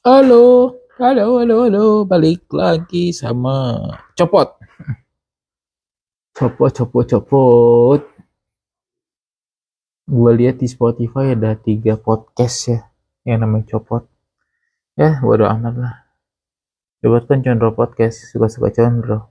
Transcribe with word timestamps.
Halo, 0.00 0.80
halo, 0.96 1.44
halo, 1.44 1.68
halo, 1.68 1.84
balik 2.08 2.48
lagi 2.56 3.12
sama 3.12 3.76
Copot. 4.16 4.56
Copot, 6.32 6.72
copot, 6.72 7.04
copot. 7.04 8.00
Gue 10.08 10.32
lihat 10.40 10.56
di 10.56 10.72
Spotify 10.72 11.36
ada 11.36 11.52
tiga 11.52 12.00
podcast 12.00 12.72
ya, 12.72 12.80
yang 13.28 13.44
namanya 13.44 13.76
Copot. 13.76 14.08
Ya, 14.96 15.20
bodo 15.20 15.44
amat 15.44 15.74
lah. 15.76 15.94
Copot 17.04 17.28
kan 17.28 17.44
condro 17.44 17.76
podcast, 17.76 18.32
suka-suka 18.32 18.72
condro. 18.72 19.28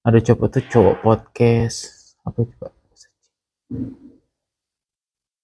Ada 0.00 0.24
Copot 0.32 0.48
tuh 0.48 0.64
cowok 0.64 0.96
podcast. 1.04 2.16
Apa 2.24 2.40
coba? 2.40 2.72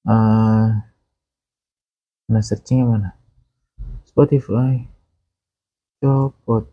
Uh, 0.08 0.80
mana 2.24 2.40
searchingnya 2.40 2.88
mana? 2.88 3.23
Spotify. 4.14 4.86
Copot. 6.00 6.66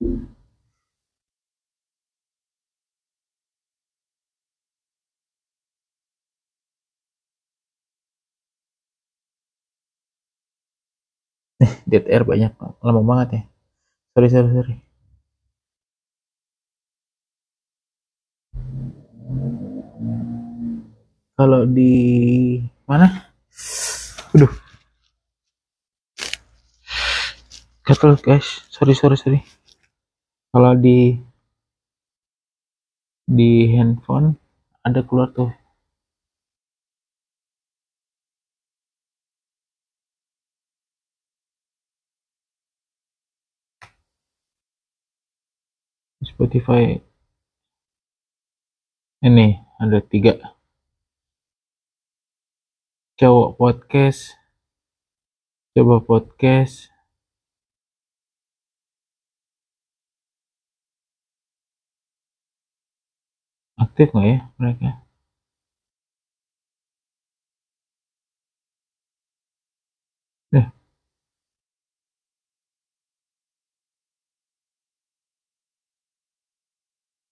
Eh, 11.60 11.72
air 12.14 12.22
banyak. 12.30 12.52
Lama 12.84 13.00
banget 13.10 13.28
ya. 13.36 13.40
Sorry, 14.14 14.28
sorry, 14.34 14.50
sorry. 14.56 14.76
Kalau 21.32 21.66
di 21.66 21.92
mana? 22.86 23.08
Aduh. 24.36 24.52
Gatel 27.82 28.14
guys. 28.22 28.62
Sorry, 28.70 28.94
sorry, 28.94 29.16
sorry. 29.18 29.40
Kalau 30.52 30.72
di 30.76 31.16
di 33.26 33.72
handphone 33.72 34.36
ada 34.84 35.00
keluar 35.06 35.32
tuh 35.32 35.50
Spotify 46.22 47.11
ini 49.22 49.46
ada 49.78 49.98
tiga. 50.02 50.34
Cowok 53.18 53.48
podcast. 53.58 54.34
Coba 55.74 55.96
podcast. 56.08 56.90
Aktif 63.84 64.08
nggak 64.12 64.26
ya 64.32 64.38
mereka? 64.58 64.88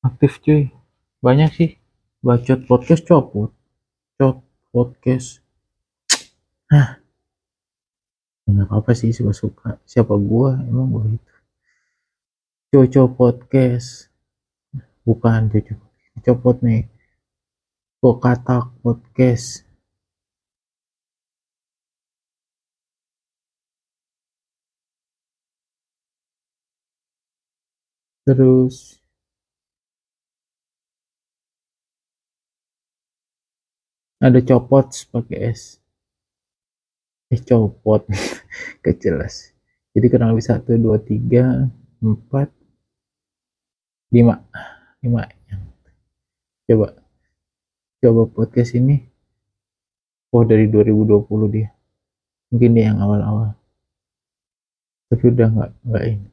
Aktif 0.08 0.32
cuy. 0.44 0.62
Banyak 1.24 1.50
sih 1.56 1.79
bacot 2.26 2.60
podcast 2.68 3.02
copot. 3.08 3.50
Cop 4.18 4.36
podcast. 4.72 5.28
Hah. 6.70 7.00
nggak 8.50 8.66
apa-apa 8.66 8.92
sih 8.98 9.10
suka-suka 9.14 9.78
siapa 9.86 10.14
gua? 10.28 10.58
Emang 10.68 10.88
gua 10.92 11.04
itu. 11.06 11.32
Coco 12.70 13.02
podcast. 13.18 13.88
Bukan 15.06 15.40
Coco 15.52 15.74
copot 16.24 16.56
nih. 16.66 16.82
Kok 18.00 18.16
katak 18.24 18.64
podcast. 18.84 19.64
Terus 28.26 28.99
ada 34.20 34.38
copot 34.44 34.86
pakai 35.10 35.56
S 35.56 35.80
eh 37.32 37.40
copot. 37.40 38.04
Kejelas 38.84 39.56
jadi 39.90 40.06
kurang 40.06 40.36
lebih 40.36 40.46
satu 40.46 40.78
dua 40.78 41.02
tiga 41.02 41.66
empat 41.98 42.48
lima. 44.14 44.44
Lima 45.02 45.26
coba. 46.70 46.94
Coba 48.00 48.22
podcast 48.30 48.78
ini. 48.78 49.02
Oh 50.30 50.46
dari 50.46 50.70
2020 50.70 51.26
dia. 51.50 51.74
Mungkin 52.54 52.70
dia 52.70 52.94
yang 52.94 53.02
awal-awal. 53.02 53.58
Tapi 55.10 55.24
udah 55.26 55.48
nggak 55.50 55.70
nggak 55.82 56.04
ini. 56.06 56.28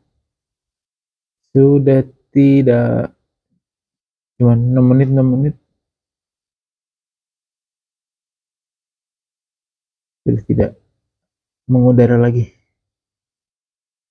Sudah 1.50 2.06
tidak. 2.30 3.18
Cuma 4.38 4.54
6 4.54 4.70
menit 4.86 5.10
6 5.10 5.18
menit 5.26 5.56
sudah 10.28 10.44
tidak 10.44 10.72
mengudara 11.72 12.20
lagi. 12.20 12.52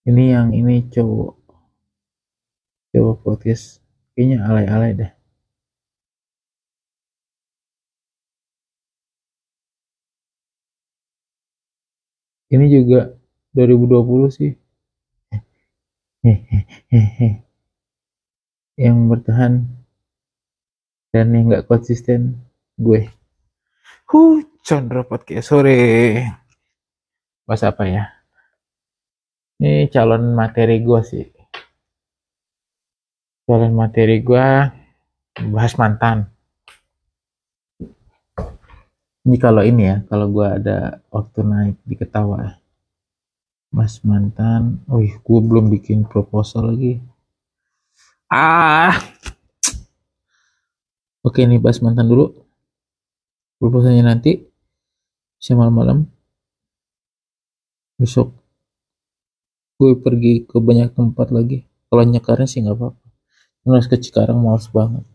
Ini 0.08 0.24
yang 0.32 0.48
ini 0.56 0.88
cowok. 0.88 1.36
Coba 2.96 3.12
podcast. 3.20 3.84
Kayaknya 4.16 4.48
alay-alay 4.48 4.92
dah 4.96 5.16
ini 12.50 12.66
juga 12.70 13.12
2020 13.56 14.30
sih. 14.30 14.52
Yang 18.84 18.96
bertahan. 19.08 19.52
Dan 21.14 21.32
yang 21.32 21.48
nggak 21.48 21.64
konsisten 21.64 22.36
gue. 22.76 23.08
Huh 24.12 24.44
Chandra 24.66 25.06
podcast. 25.06 25.46
Sore. 25.46 25.78
Bahas 27.46 27.62
apa 27.62 27.86
ya? 27.86 28.10
Ini 29.62 29.86
calon 29.94 30.34
materi 30.34 30.82
gue 30.82 31.00
sih. 31.06 31.22
Calon 33.46 33.70
materi 33.78 34.18
gue 34.26 34.46
bahas 35.54 35.70
mantan. 35.78 36.26
Ini 39.22 39.38
kalau 39.38 39.62
ini 39.62 39.86
ya 39.86 39.96
kalau 40.10 40.34
gue 40.34 40.46
ada 40.50 40.98
waktu 41.14 41.46
naik 41.46 41.78
di 41.86 41.94
ketawa 41.94 42.58
mas 43.70 44.02
mantan. 44.02 44.82
Oh 44.90 44.98
gue 44.98 45.40
belum 45.46 45.70
bikin 45.78 46.10
proposal 46.10 46.74
lagi. 46.74 46.98
Ah. 48.26 48.98
Oke 51.22 51.46
nih 51.46 51.62
bahas 51.62 51.78
mantan 51.78 52.10
dulu. 52.10 52.34
Proposalnya 53.62 54.10
nanti 54.10 54.55
bisa 55.46 55.54
malam-malam. 55.54 56.10
Besok 58.02 58.34
gue 59.78 59.94
pergi 59.94 60.42
ke 60.42 60.58
banyak 60.58 60.90
tempat 60.90 61.30
lagi. 61.30 61.62
Kalau 61.86 62.02
nyekarnya 62.02 62.50
sih 62.50 62.66
nggak 62.66 62.74
apa-apa. 62.74 63.06
Harus 63.62 63.86
ke 63.86 63.94
Cikarang 63.94 64.42
males 64.42 64.66
banget. 64.74 65.06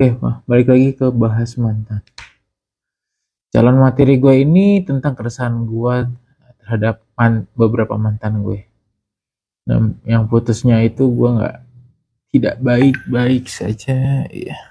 Oke 0.00 0.16
mah 0.16 0.40
balik 0.48 0.72
lagi 0.72 0.96
ke 0.96 1.12
bahas 1.12 1.60
mantan. 1.60 2.00
Jalan 3.52 3.76
materi 3.76 4.16
gue 4.16 4.48
ini 4.48 4.80
tentang 4.80 5.12
keresahan 5.12 5.60
gue 5.68 6.16
terhadap 6.64 7.04
man, 7.20 7.44
beberapa 7.52 8.00
mantan 8.00 8.40
gue. 8.40 8.64
Yang 10.08 10.24
putusnya 10.32 10.80
itu 10.80 11.04
gue 11.04 11.28
nggak 11.36 11.56
tidak 12.32 12.56
baik-baik 12.64 13.44
saja 13.44 14.24
ya 14.32 14.69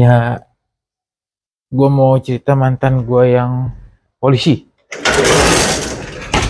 ya 0.00 0.40
gue 1.68 1.88
mau 1.92 2.16
cerita 2.24 2.56
mantan 2.56 3.04
gue 3.04 3.36
yang 3.36 3.68
polisi. 4.16 4.64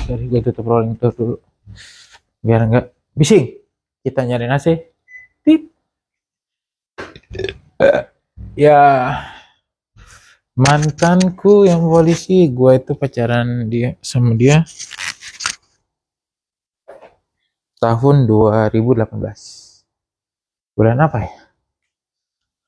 Dari 0.07 0.25
gue 0.31 0.41
tutup 0.47 0.71
rolling 0.71 0.95
tuh 0.95 1.11
dulu. 1.11 1.37
Biar 2.47 2.71
nggak 2.71 2.87
bising. 3.19 3.59
Kita 4.07 4.25
nyari 4.25 4.47
nasi 4.49 4.79
tit 5.45 5.73
ya 8.57 8.81
mantanku 10.57 11.65
yang 11.65 11.81
polisi 11.81 12.49
gue 12.53 12.77
itu 12.77 12.93
pacaran 12.93 13.69
dia 13.73 13.97
sama 14.05 14.37
dia 14.37 14.65
tahun 17.81 18.29
2018 18.29 19.09
bulan 20.77 20.97
apa 21.01 21.19
ya? 21.25 21.33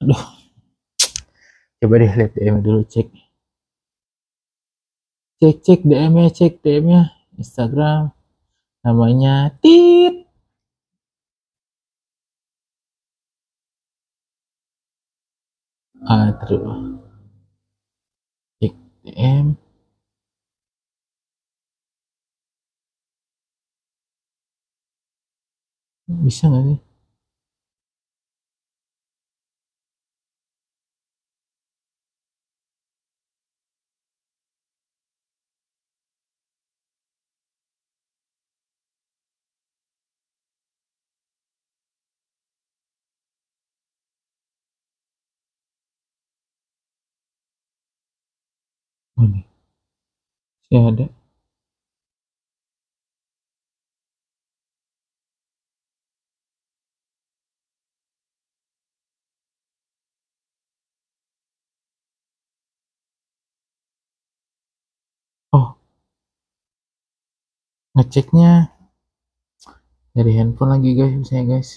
Aduh 0.00 0.41
coba 1.82 1.98
deh 1.98 2.14
lihat 2.14 2.32
DM 2.38 2.62
dulu 2.62 2.86
cek. 2.86 3.08
Cek 5.42 5.56
cek 5.66 5.80
DM 5.82 6.12
nya 6.14 6.28
cek 6.38 6.52
DM 6.62 6.84
nya 6.86 7.02
Instagram 7.42 8.14
namanya 8.86 9.50
tit. 9.62 10.14
Ah 16.06 16.30
terus 16.38 16.62
cek 18.62 18.74
DM 19.02 19.46
bisa 26.26 26.46
nggak 26.46 26.64
sih 26.68 26.91
nih 49.20 49.44
saya 50.72 50.88
ada. 50.88 51.06
Oh. 65.52 65.76
Ngeceknya 67.94 68.72
dari 70.16 70.32
handphone 70.36 70.72
lagi 70.72 70.90
guys. 70.96 71.12
Misalnya 71.20 71.44
guys 71.52 71.70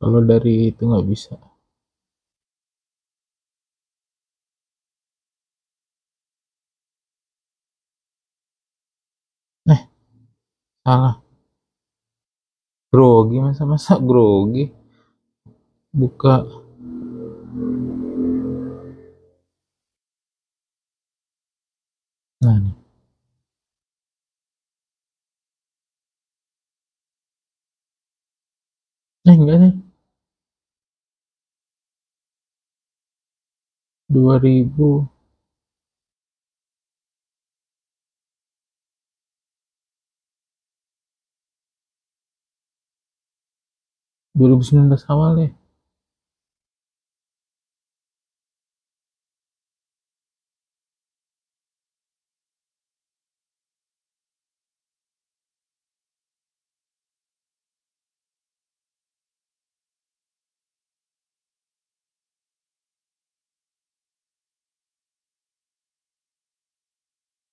kalau 0.00 0.20
dari 0.30 0.52
itu 0.72 0.82
nggak 0.88 1.06
bisa. 1.12 1.34
Eh 9.68 9.82
salah. 10.84 11.20
Grogi 12.92 13.36
masa-masa 13.42 13.94
grogi? 14.08 14.64
Buka. 15.92 16.34
Nah 22.42 22.58
nih. 22.60 22.76
Eh 29.24 29.32
enggak 29.38 29.85
nih 34.06 34.62
2000 34.70 35.10
2019 44.36 45.08
awal 45.12 45.32
ya 45.40 45.48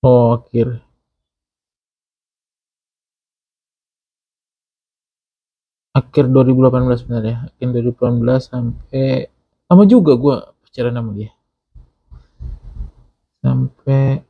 oh 0.04 0.26
akhir 0.36 0.68
akhir 5.94 6.24
2018 6.34 7.06
benar 7.06 7.22
ya. 7.22 7.36
Akhir 7.46 7.68
2018 7.70 8.50
sampai 8.50 9.30
sama 9.70 9.82
juga 9.86 10.12
gue 10.18 10.36
pacaran 10.66 10.94
sama 10.98 11.10
dia. 11.14 11.30
Sampai 13.38 14.26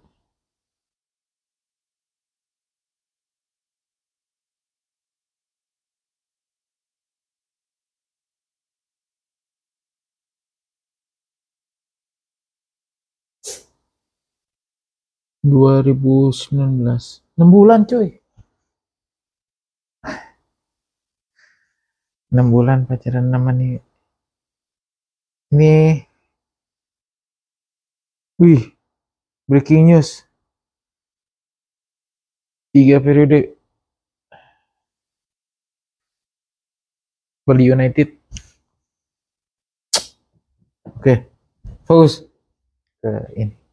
dua 15.45 15.85
ribu 15.85 16.33
sembilan 16.33 16.73
belas. 16.81 17.21
Enam 17.37 17.49
bulan 17.53 17.85
cuy. 17.85 18.09
Enam 22.33 22.49
bulan 22.49 22.89
pacaran 22.89 23.29
sama 23.29 23.53
nih. 23.53 23.77
Ini 25.53 26.01
wih 28.41 28.73
breaking 29.45 29.93
news. 29.93 30.25
Tiga 32.73 32.99
periode. 33.05 33.53
Bali 37.45 37.69
United. 37.69 38.09
Oke 40.89 41.29
fokus. 41.85 42.25
Ke 43.05 43.29
ini 43.37 43.64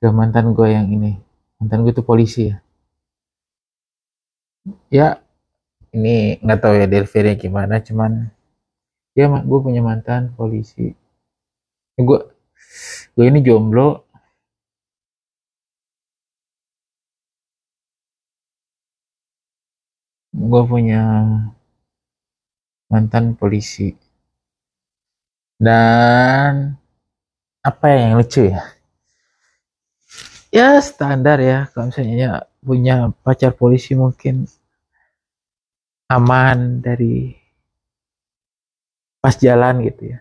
ke 0.00 0.08
mantan 0.18 0.46
gue 0.56 0.68
yang 0.76 0.86
ini. 0.96 1.12
Mantan 1.58 1.78
gue 1.84 1.92
itu 1.94 2.02
polisi 2.10 2.40
ya. 2.50 2.56
Ya 4.98 5.08
ini 5.96 6.16
nggak 6.44 6.60
tahu 6.62 6.74
ya 6.80 6.86
delivery 6.94 7.32
gimana 7.44 7.76
cuman 7.86 8.12
ya 9.18 9.26
mak 9.32 9.44
gue 9.50 9.60
punya 9.66 9.80
mantan 9.88 10.22
polisi. 10.38 10.86
Ya, 11.96 12.02
gue 12.08 12.18
gue 13.14 13.24
ini 13.30 13.40
jomblo. 13.46 13.88
Gue 20.50 20.62
punya 20.70 21.00
mantan 22.90 23.24
polisi. 23.40 23.86
Dan 25.60 26.54
apa 27.64 27.84
ya 27.92 27.98
yang 28.08 28.14
lucu 28.20 28.42
ya 28.52 28.60
ya 30.50 30.78
standar 30.82 31.38
ya. 31.42 31.58
Kalau 31.70 31.88
misalnya 31.90 32.46
punya 32.60 33.14
pacar 33.24 33.54
polisi 33.56 33.96
mungkin 33.96 34.44
aman 36.10 36.82
dari 36.82 37.34
pas 39.22 39.34
jalan 39.38 39.74
gitu 39.86 40.02
ya. 40.14 40.18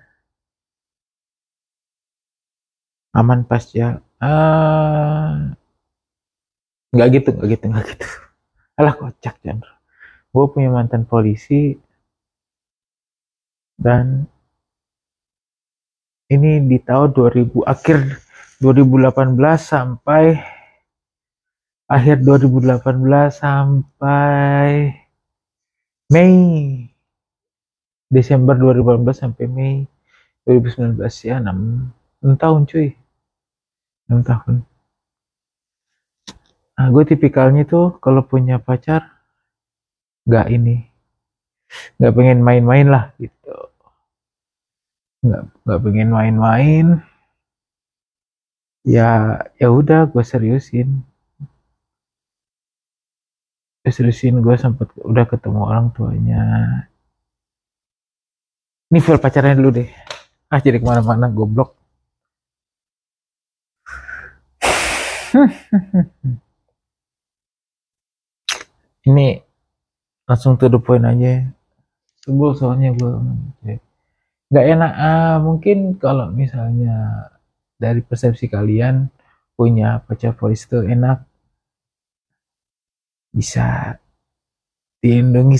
Aman 3.17 3.41
pas 3.49 3.65
jalan 3.73 3.99
ah, 4.21 5.55
nggak 6.93 7.09
gitu 7.15 7.29
nggak 7.35 7.49
gitu 7.53 7.65
nggak 7.71 7.85
gitu. 7.95 8.07
Alah 8.79 8.93
kocak 8.95 9.35
Chandra. 9.43 9.73
Gue 10.29 10.45
punya 10.53 10.69
mantan 10.69 11.03
polisi 11.09 11.73
dan 13.79 14.29
ini 16.29 16.61
di 16.69 16.77
tahun 16.77 17.09
2000 17.15 17.65
akhir 17.65 18.28
2018 18.59 19.39
sampai 19.55 20.35
akhir 21.87 22.21
2018 22.27 22.83
sampai 23.31 24.93
Mei. 26.11 26.35
Desember 28.09 28.57
2018 28.57 29.15
sampai 29.15 29.45
Mei 29.47 29.75
2019 30.43 30.99
ya 31.23 31.39
6, 31.39 31.55
6 32.25 32.35
tahun 32.35 32.61
cuy. 32.67 32.89
6 34.11 34.27
tahun. 34.27 34.55
Nah 36.75 36.87
gue 36.91 37.03
tipikalnya 37.07 37.63
tuh 37.63 37.95
kalau 38.03 38.27
punya 38.27 38.59
pacar 38.59 39.07
gak 40.27 40.51
ini 40.51 40.89
nggak 42.01 42.13
pengen 42.17 42.39
main-main 42.41 42.87
lah 42.89 43.13
gitu. 43.21 43.53
Nggak 45.21 45.43
nggak 45.63 45.79
pengen 45.85 46.09
main-main 46.09 46.85
ya 48.83 49.39
ya 49.59 49.67
udah 49.71 50.07
gue 50.11 50.23
seriusin. 50.23 50.89
Gue 53.83 53.91
seriusin 53.95 54.39
gue 54.45 54.55
sempet 54.59 54.87
udah 55.03 55.25
ketemu 55.31 55.59
orang 55.63 55.91
tuanya. 55.95 56.43
Ini 58.89 58.99
feel 59.05 59.21
pacarnya 59.21 59.53
dulu 59.59 59.69
deh. 59.77 59.89
Ah 60.49 60.59
jadi 60.61 60.81
ke 60.81 60.85
mana-mana 60.85 61.29
goblok. 61.29 61.77
Ini 69.09 69.41
langsung 70.25 70.57
to 70.59 70.69
the 70.69 70.79
point 70.81 71.05
aja. 71.05 71.45
Sebel 72.25 72.51
soalnya 72.57 72.89
gue 72.97 73.11
nggak 74.49 74.65
enak 74.65 74.93
ah, 74.97 75.37
mungkin 75.37 75.93
kalau 76.01 76.33
misalnya 76.33 77.29
dari 77.79 78.03
persepsi 78.03 78.51
kalian 78.51 79.07
punya 79.55 80.03
pacar 80.03 80.35
polis 80.35 80.67
itu 80.67 80.83
enak? 80.83 81.23
Bisa 83.31 83.95
dilindungi 84.99 85.57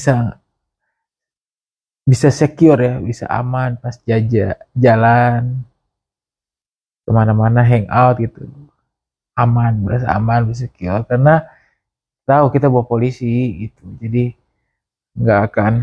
bisa 2.10 2.28
secure 2.34 2.82
ya 2.82 2.96
bisa 3.00 3.26
aman 3.30 3.80
pas 3.80 3.96
jajak 4.04 4.60
jalan 4.76 5.64
ke 7.08 7.12
mana-mana 7.16 7.64
hangout 7.64 8.20
gitu. 8.20 8.44
Aman 9.40 9.80
berasa 9.88 10.12
aman 10.12 10.44
bisa 10.52 10.68
secure. 10.68 11.08
Karena 11.08 11.48
tahu 12.30 12.54
kita 12.54 12.70
bawa 12.70 12.86
polisi 12.86 13.66
gitu 13.66 13.82
jadi 13.98 14.38
nggak 15.18 15.40
akan 15.50 15.74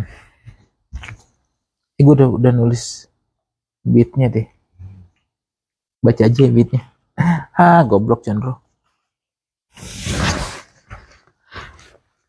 eh, 1.99 2.03
gue 2.07 2.15
udah 2.15 2.29
udah 2.39 2.53
nulis 2.55 3.11
beatnya 3.83 4.31
deh 4.31 4.47
baca 6.07 6.23
aja 6.23 6.41
ya 6.47 6.51
beatnya. 6.55 6.83
Ah 7.59 7.83
goblok 7.83 8.23
Chandro 8.23 8.67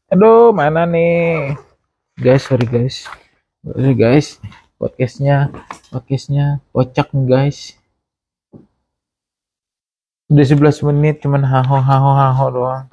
aduh 0.07 0.55
mana 0.55 0.87
nih? 0.87 1.55
Guys 2.17 2.47
sorry 2.47 2.67
guys. 2.67 3.05
Sorry 3.63 3.93
guys. 3.93 4.39
Podcastnya 4.79 5.51
podcastnya 5.91 6.63
kocak 6.73 7.11
guys. 7.13 7.75
Udah 10.27 10.43
11 10.43 10.87
menit 10.91 11.23
cuman 11.23 11.43
haho 11.43 11.79
haho 11.79 12.11
haho 12.15 12.45
doang. 12.51 12.85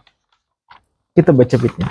Kita 1.15 1.31
baca 1.31 1.57
beatnya. 1.59 1.89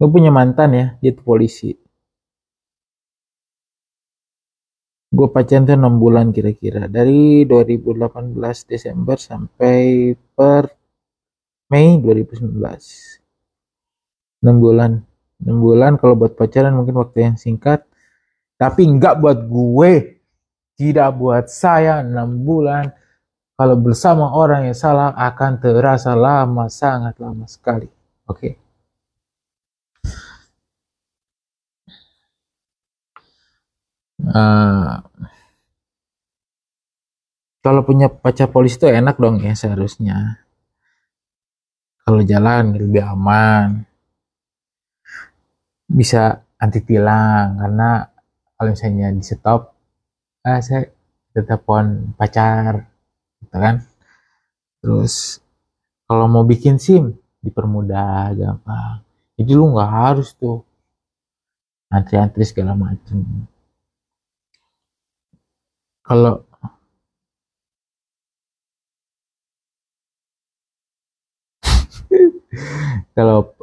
gue 0.00 0.08
punya 0.14 0.30
mantan 0.32 0.70
ya, 0.80 0.86
dia 1.04 1.12
tuh 1.12 1.24
polisi. 1.30 1.70
Gue 5.12 5.28
pacaran 5.28 5.68
tuh 5.68 5.76
6 5.76 6.00
bulan 6.00 6.26
kira-kira, 6.32 6.88
dari 6.88 7.44
2018 7.44 8.64
Desember 8.64 9.20
sampai 9.20 10.16
per 10.16 10.72
Mei 11.68 12.00
2019. 12.00 13.20
6 14.40 14.56
bulan. 14.64 14.92
6 15.44 15.52
bulan 15.60 15.92
kalau 16.00 16.14
buat 16.16 16.32
pacaran 16.32 16.72
mungkin 16.72 16.96
waktu 16.96 17.18
yang 17.28 17.36
singkat, 17.36 17.84
tapi 18.56 18.88
nggak 18.96 19.20
buat 19.20 19.38
gue. 19.44 19.92
Tidak 20.80 21.10
buat 21.20 21.52
saya 21.52 22.00
6 22.00 22.48
bulan. 22.48 22.88
Kalau 23.60 23.76
bersama 23.76 24.32
orang 24.32 24.72
yang 24.72 24.78
salah 24.78 25.12
akan 25.12 25.60
terasa 25.60 26.16
lama, 26.16 26.72
sangat 26.72 27.20
lama 27.20 27.44
sekali. 27.44 28.00
Oke. 28.26 28.58
Eh, 34.22 34.92
kalau 37.62 37.82
punya 37.82 38.06
pacar 38.10 38.48
polisi 38.54 38.78
itu 38.78 38.86
enak 38.86 39.16
dong 39.18 39.42
ya 39.42 39.54
seharusnya. 39.58 40.42
Kalau 42.02 42.22
jalan 42.22 42.74
lebih 42.74 43.02
aman. 43.14 43.86
Bisa 45.86 46.22
anti 46.62 46.80
tilang 46.82 47.58
karena 47.60 47.90
kalau 48.56 48.70
misalnya 48.74 49.10
di 49.10 49.22
stop, 49.26 49.60
ah 50.46 50.58
saya 50.62 50.86
telepon 51.34 52.14
pacar, 52.18 52.86
gitu 53.42 53.56
kan. 53.58 53.82
Terus 54.82 55.42
kalau 56.06 56.26
mau 56.26 56.42
bikin 56.46 56.78
SIM 56.78 57.21
dipermudah 57.42 58.32
gampang. 58.38 59.02
Jadi 59.36 59.50
lu 59.52 59.74
nggak 59.74 59.90
harus 59.90 60.32
tuh 60.38 60.62
antri-antri 61.90 62.46
segala 62.46 62.72
macem. 62.78 63.20
Kalau 66.02 66.42
kalau 73.16 73.54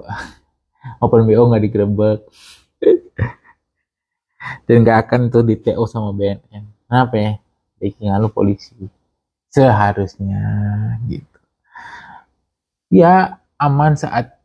open 1.04 1.28
BO 1.28 1.44
nggak 1.50 1.64
digerebek 1.64 2.20
dan 4.66 4.76
nggak 4.82 4.98
akan 5.08 5.22
tuh 5.30 5.44
di 5.46 5.56
TO 5.60 5.84
sama 5.86 6.16
BNN 6.16 6.64
kenapa 6.88 7.16
ya 7.18 7.34
backingan 7.80 8.20
lu 8.24 8.30
polisi 8.32 8.76
seharusnya 9.52 10.42
gitu 11.10 11.40
ya 12.90 13.40
aman 13.60 13.94
saat 14.00 14.40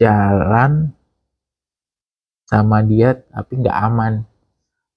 jalan 0.00 0.90
sama 2.48 2.80
dia 2.80 3.12
tapi 3.30 3.60
nggak 3.60 3.78
aman 3.86 4.24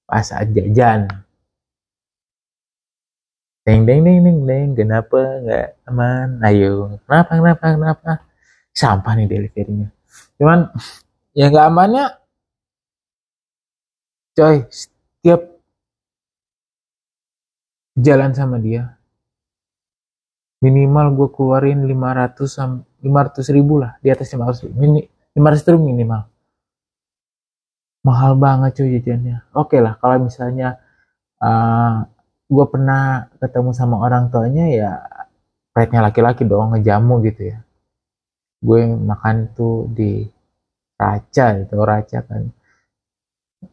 pas 0.08 0.24
saat 0.24 0.50
jajan. 0.56 1.06
Deng 3.68 3.86
deng 3.86 4.02
deng 4.02 4.20
deng 4.26 4.40
deng 4.48 4.68
kenapa 4.74 5.20
nggak 5.46 5.68
aman? 5.92 6.28
Ayo 6.42 6.98
kenapa 7.06 7.32
kenapa 7.38 7.66
kenapa? 7.76 8.12
Sampah 8.74 9.14
nih 9.20 9.28
deliverynya. 9.28 9.88
Cuman 10.40 10.72
ya 11.36 11.52
nggak 11.52 11.68
amannya 11.68 12.06
coy 14.40 14.64
setiap 14.72 15.42
jalan 18.00 18.32
sama 18.32 18.56
dia 18.64 18.99
minimal 20.60 21.16
gue 21.16 21.28
keluarin 21.32 21.88
500 21.88 22.36
sam 22.48 22.84
500 23.00 23.56
ribu 23.56 23.80
lah 23.80 23.96
di 24.04 24.12
atas 24.12 24.28
500 24.36 24.68
ribu. 24.68 24.76
Mini, 24.76 25.02
500 25.36 25.72
ribu 25.72 25.84
minimal. 25.88 26.22
Mahal 28.04 28.36
banget 28.36 28.80
cuy 28.80 29.00
jajannya. 29.00 29.44
Oke 29.56 29.80
lah 29.80 29.96
kalau 30.00 30.28
misalnya 30.28 30.80
uh, 31.40 32.04
gue 32.48 32.66
pernah 32.68 33.32
ketemu 33.40 33.72
sama 33.72 34.00
orang 34.04 34.32
tuanya 34.32 34.66
ya 34.72 34.92
pride-nya 35.72 36.02
laki-laki 36.04 36.44
dong 36.44 36.76
ngejamu 36.76 37.24
gitu 37.24 37.56
ya. 37.56 37.58
Gue 38.60 38.84
makan 38.92 39.56
tuh 39.56 39.88
di 39.88 40.28
Raca 41.00 41.48
itu 41.56 41.76
Raca 41.80 42.20
kan. 42.28 42.52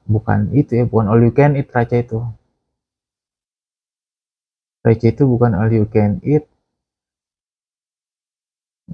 Bukan 0.07 0.55
itu 0.55 0.83
ya 0.83 0.85
bukan 0.87 1.11
all 1.11 1.23
you 1.23 1.35
can 1.35 1.59
eat 1.59 1.67
Raca 1.71 1.99
itu. 1.99 2.23
Raca 4.87 5.07
itu 5.11 5.23
bukan 5.27 5.59
all 5.59 5.71
you 5.75 5.87
can 5.91 6.23
eat 6.23 6.47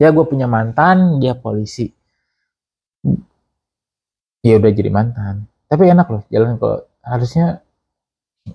ya 0.00 0.08
gue 0.08 0.24
punya 0.24 0.48
mantan 0.48 1.20
dia 1.20 1.36
polisi. 1.36 1.92
Ya 4.40 4.56
udah 4.56 4.72
jadi 4.72 4.88
mantan. 4.88 5.44
Tapi 5.68 5.92
enak 5.92 6.08
loh 6.08 6.22
jalan 6.32 6.56
ke 6.56 6.70
harusnya 7.04 7.60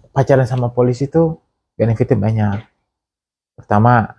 pacaran 0.09 0.49
sama 0.49 0.73
polisi 0.73 1.05
tuh 1.05 1.37
benefitnya 1.77 2.17
banyak. 2.17 2.59
Pertama 3.61 4.09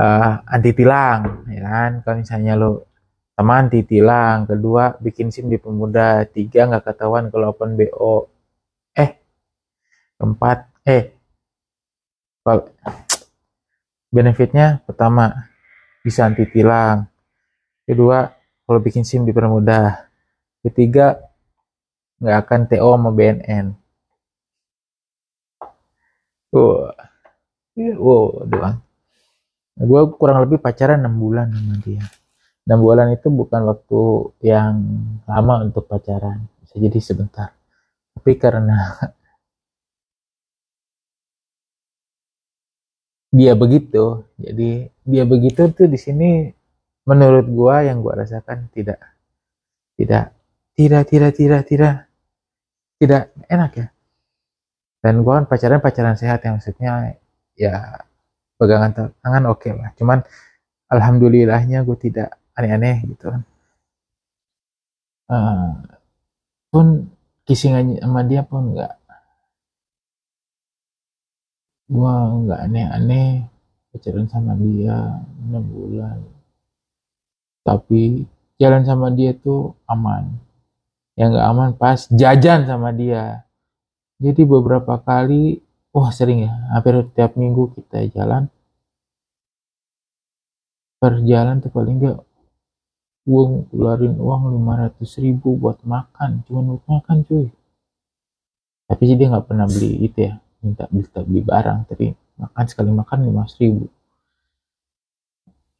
uh, 0.00 0.34
anti 0.54 0.70
tilang 0.72 1.44
ya 1.52 1.60
kan? 1.68 1.90
Kalau 2.00 2.16
misalnya 2.24 2.56
lo 2.56 2.88
teman 3.36 3.68
anti 3.68 3.84
tilang 3.84 4.48
kedua 4.48 4.96
bikin 4.96 5.28
sim 5.34 5.50
di 5.52 5.58
pemuda 5.58 6.22
tiga 6.30 6.70
nggak 6.70 6.86
ketahuan 6.86 7.28
kalau 7.34 7.50
open 7.50 7.74
bo 7.74 8.30
eh 8.94 9.18
keempat 10.18 10.70
eh 10.86 11.18
kalau 12.46 12.70
benefitnya 14.14 14.78
pertama 14.86 15.50
bisa 16.06 16.22
anti 16.30 16.46
tilang. 16.46 17.10
Kedua 17.82 18.30
kalau 18.64 18.78
bikin 18.78 19.02
SIM 19.02 19.26
dipermudah. 19.26 20.06
Ketiga 20.62 21.18
nggak 22.22 22.38
akan 22.46 22.60
TO 22.70 22.88
sama 22.94 23.10
BNN 23.10 23.84
wow 26.54 26.94
wow 27.98 28.24
doang. 28.46 28.78
Gue 29.74 30.00
kurang 30.14 30.46
lebih 30.46 30.62
pacaran 30.62 31.02
6 31.02 31.10
bulan 31.18 31.50
sama 31.50 31.74
dia. 31.82 32.06
6 32.62 32.78
bulan 32.78 33.10
itu 33.10 33.26
bukan 33.26 33.60
waktu 33.66 34.02
yang 34.46 34.74
lama 35.26 35.66
untuk 35.66 35.90
pacaran. 35.90 36.46
Bisa 36.62 36.78
jadi 36.78 36.98
sebentar. 37.02 37.50
Tapi 38.14 38.38
karena 38.38 38.94
dia 43.34 43.52
begitu. 43.58 44.22
Jadi 44.38 44.86
dia 45.02 45.24
begitu 45.26 45.66
tuh 45.74 45.90
di 45.90 45.98
sini 45.98 46.54
menurut 47.02 47.46
gua 47.50 47.82
yang 47.82 47.98
gua 47.98 48.22
rasakan 48.22 48.70
tidak 48.70 49.02
tidak 49.98 50.30
tidak 50.78 51.02
tidak 51.10 51.32
tidak 51.34 51.62
tidak 51.66 51.94
tidak 53.02 53.22
enak 53.50 53.72
ya. 53.74 53.86
Dan 55.02 55.26
gua 55.26 55.42
kan 55.42 55.46
pacaran 55.50 55.80
pacaran 55.82 56.14
sehat 56.14 56.46
yang 56.46 56.62
maksudnya 56.62 57.18
ya 57.58 58.06
pegangan 58.56 59.14
tangan 59.20 59.44
oke 59.50 59.66
okay 59.66 59.72
lah. 59.74 59.90
Cuman 59.98 60.22
alhamdulillahnya 60.94 61.82
gue 61.82 61.98
tidak 61.98 62.38
aneh-aneh 62.54 63.02
gitu 63.10 63.34
kan. 63.34 63.42
Uh, 65.24 65.80
pun 66.68 67.08
kisingan 67.48 67.96
sama 67.98 68.22
dia 68.28 68.44
pun 68.44 68.76
nggak 68.76 68.92
gua 71.88 72.32
nggak 72.44 72.60
aneh-aneh 72.70 73.54
pacaran 73.94 74.26
sama 74.26 74.58
dia 74.58 75.22
enam 75.38 75.62
bulan. 75.62 76.18
Tapi 77.62 78.26
jalan 78.58 78.82
sama 78.82 79.14
dia 79.14 79.30
tuh 79.38 79.78
aman. 79.86 80.34
Yang 81.14 81.38
gak 81.38 81.46
aman 81.46 81.70
pas 81.78 82.10
jajan 82.10 82.66
sama 82.66 82.90
dia. 82.90 83.46
Jadi 84.18 84.42
beberapa 84.42 84.98
kali 84.98 85.62
wah 85.94 86.10
sering 86.10 86.50
ya 86.50 86.52
hampir 86.74 87.06
tiap 87.14 87.38
minggu 87.38 87.70
kita 87.78 88.10
jalan. 88.10 88.50
Perjalanan 90.98 91.62
tuh 91.62 91.70
paling 91.70 92.02
gak 92.02 92.18
gue 93.24 93.44
keluarin 93.72 94.20
uang 94.20 94.42
500 94.58 95.22
ribu 95.22 95.54
buat 95.54 95.78
makan. 95.86 96.42
Cuma 96.50 96.66
buat 96.66 96.84
makan 96.90 97.22
cuy. 97.24 97.46
Tapi 98.84 99.02
sih 99.06 99.16
dia 99.16 99.32
nggak 99.32 99.48
pernah 99.48 99.64
beli 99.64 100.04
itu 100.04 100.28
ya 100.28 100.43
minta 100.64 100.88
beli, 100.88 101.04
beli 101.04 101.40
barang 101.44 101.78
tapi 101.92 102.16
makan 102.40 102.64
sekali 102.66 102.90
makan 102.90 103.18
500 103.30 103.62
ribu. 103.62 103.86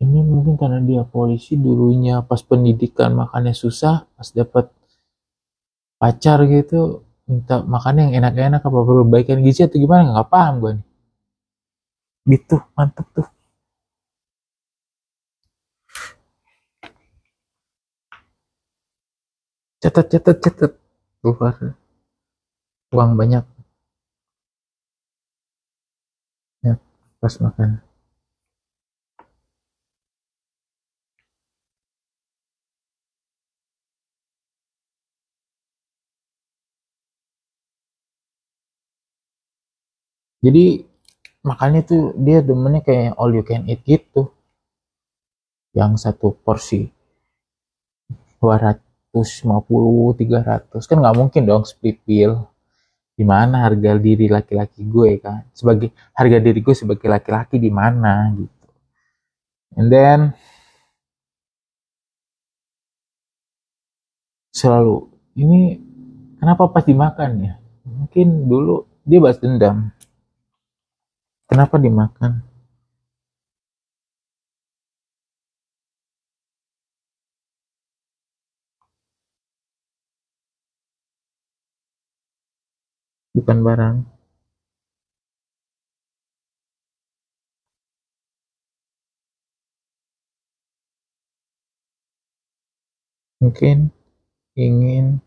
Ini 0.05 0.21
mungkin 0.21 0.55
karena 0.61 0.79
dia 0.85 1.03
polisi 1.09 1.57
dulunya 1.57 2.21
pas 2.21 2.43
pendidikan 2.45 3.17
makannya 3.17 3.55
susah 3.57 4.05
pas 4.05 4.29
dapat 4.37 4.69
pacar 5.97 6.45
gitu 6.45 7.01
minta 7.25 7.65
makan 7.65 7.95
yang 8.05 8.11
enak-enak 8.21 8.61
apa 8.61 8.79
perbaikan 8.85 9.41
gizi 9.41 9.65
atau 9.65 9.81
gimana? 9.81 10.13
Nggak 10.13 10.29
paham 10.29 10.55
gue 10.61 10.73
nih. 10.77 10.87
Gitu 12.37 12.57
mantep 12.77 13.07
tuh. 13.17 13.29
Catat 19.83 20.07
catat 20.13 20.37
catat. 20.45 20.73
Keluar. 21.25 21.55
Uang 22.93 23.11
banyak 23.17 23.45
ya 26.65 26.75
pas 27.25 27.41
makan. 27.41 27.81
Jadi 40.45 40.85
makanya 41.49 41.81
tuh 41.89 42.13
dia 42.21 42.45
demennya 42.45 42.85
kayak 42.85 43.17
all 43.17 43.33
you 43.33 43.41
can 43.41 43.65
eat 43.65 43.81
gitu. 43.89 44.29
Yang 45.73 46.05
satu 46.05 46.37
porsi 46.45 46.93
250 48.45 50.13
300 50.21 50.85
kan 50.85 50.97
nggak 51.01 51.17
mungkin 51.17 51.43
dong 51.49 51.65
split 51.65 51.97
bill 52.05 52.45
di 53.15 53.23
mana 53.23 53.63
harga 53.63 53.95
diri 53.99 54.27
laki-laki 54.27 54.83
gue 54.83 55.23
kan? 55.23 55.47
Sebagai 55.55 55.95
harga 56.15 56.39
diri 56.43 56.61
gue 56.61 56.75
sebagai 56.75 57.07
laki-laki 57.07 57.63
di 57.63 57.71
mana 57.71 58.35
gitu. 58.35 58.67
And 59.75 59.91
then 59.91 60.21
selalu 64.55 65.11
ini 65.35 65.83
kenapa 66.39 66.71
pas 66.71 66.87
dimakan 66.87 67.31
ya? 67.43 67.55
Mungkin 67.87 68.47
dulu 68.47 68.87
dia 69.07 69.19
bahas 69.23 69.39
dendam. 69.39 69.91
Kenapa 71.51 71.77
dimakan? 71.77 72.54
Bukan 83.35 83.67
barang. 83.67 83.97
Mungkin 93.43 93.91
ingin 94.57 95.19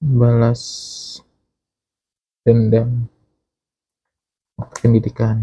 balas 0.00 0.62
dendam. 2.46 3.08
Pendidikan. 4.80 5.38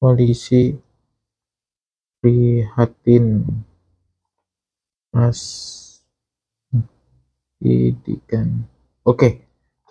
Polisi 0.00 0.76
prihatin 2.24 3.44
mas 5.12 5.40
pendidikan 7.60 8.64
oke 9.04 9.44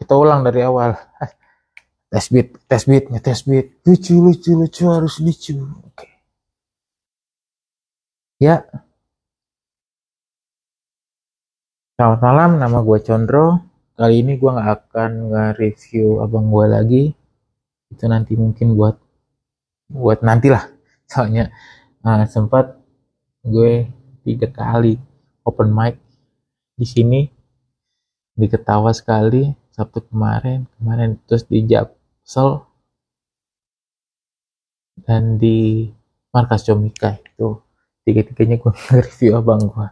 kita 0.04 0.20
ulang 0.20 0.44
dari 0.44 0.60
awal. 0.66 1.00
Tes 2.14 2.30
beat 2.30 2.54
tes 2.70 2.84
beat 2.86 3.10
tes 3.24 3.40
beat. 3.48 3.82
Lucu 3.88 4.14
lucu 4.20 4.52
lucu 4.54 4.84
harus 4.86 5.18
lucu. 5.18 5.58
Oke. 5.88 6.06
Ya. 8.38 8.62
Selamat 11.98 12.20
malam, 12.22 12.52
nama 12.62 12.84
gue 12.84 13.00
Condro. 13.02 13.64
kali 13.94 14.26
ini 14.26 14.42
gue 14.42 14.50
nggak 14.50 14.70
akan 14.74 15.12
nge-review 15.32 16.22
abang 16.22 16.54
gue 16.54 16.66
lagi. 16.70 17.04
Itu 17.90 18.06
nanti 18.06 18.38
mungkin 18.38 18.78
buat 18.78 19.00
buat 19.90 20.20
nanti 20.22 20.54
lah 20.54 20.70
soalnya 21.10 21.50
uh, 22.04 22.26
sempat 22.28 22.78
gue 23.44 23.88
tiga 24.28 24.48
kali 24.52 25.00
open 25.48 25.72
mic 25.72 26.00
di 26.76 26.86
sini. 26.88 27.22
Diketawa 28.34 28.90
sekali 28.92 29.54
Sabtu 29.74 30.06
kemarin 30.10 30.66
kemarin 30.78 31.22
terus 31.26 31.46
di 31.46 31.66
Japsel 31.66 32.66
dan 35.06 35.38
di 35.42 35.90
markas 36.30 36.66
Comika 36.68 37.18
itu. 37.18 37.58
Tiga-tiganya 38.04 38.60
gue 38.60 38.72
nge-review 38.80 39.40
abang 39.40 39.64
gue 39.64 39.88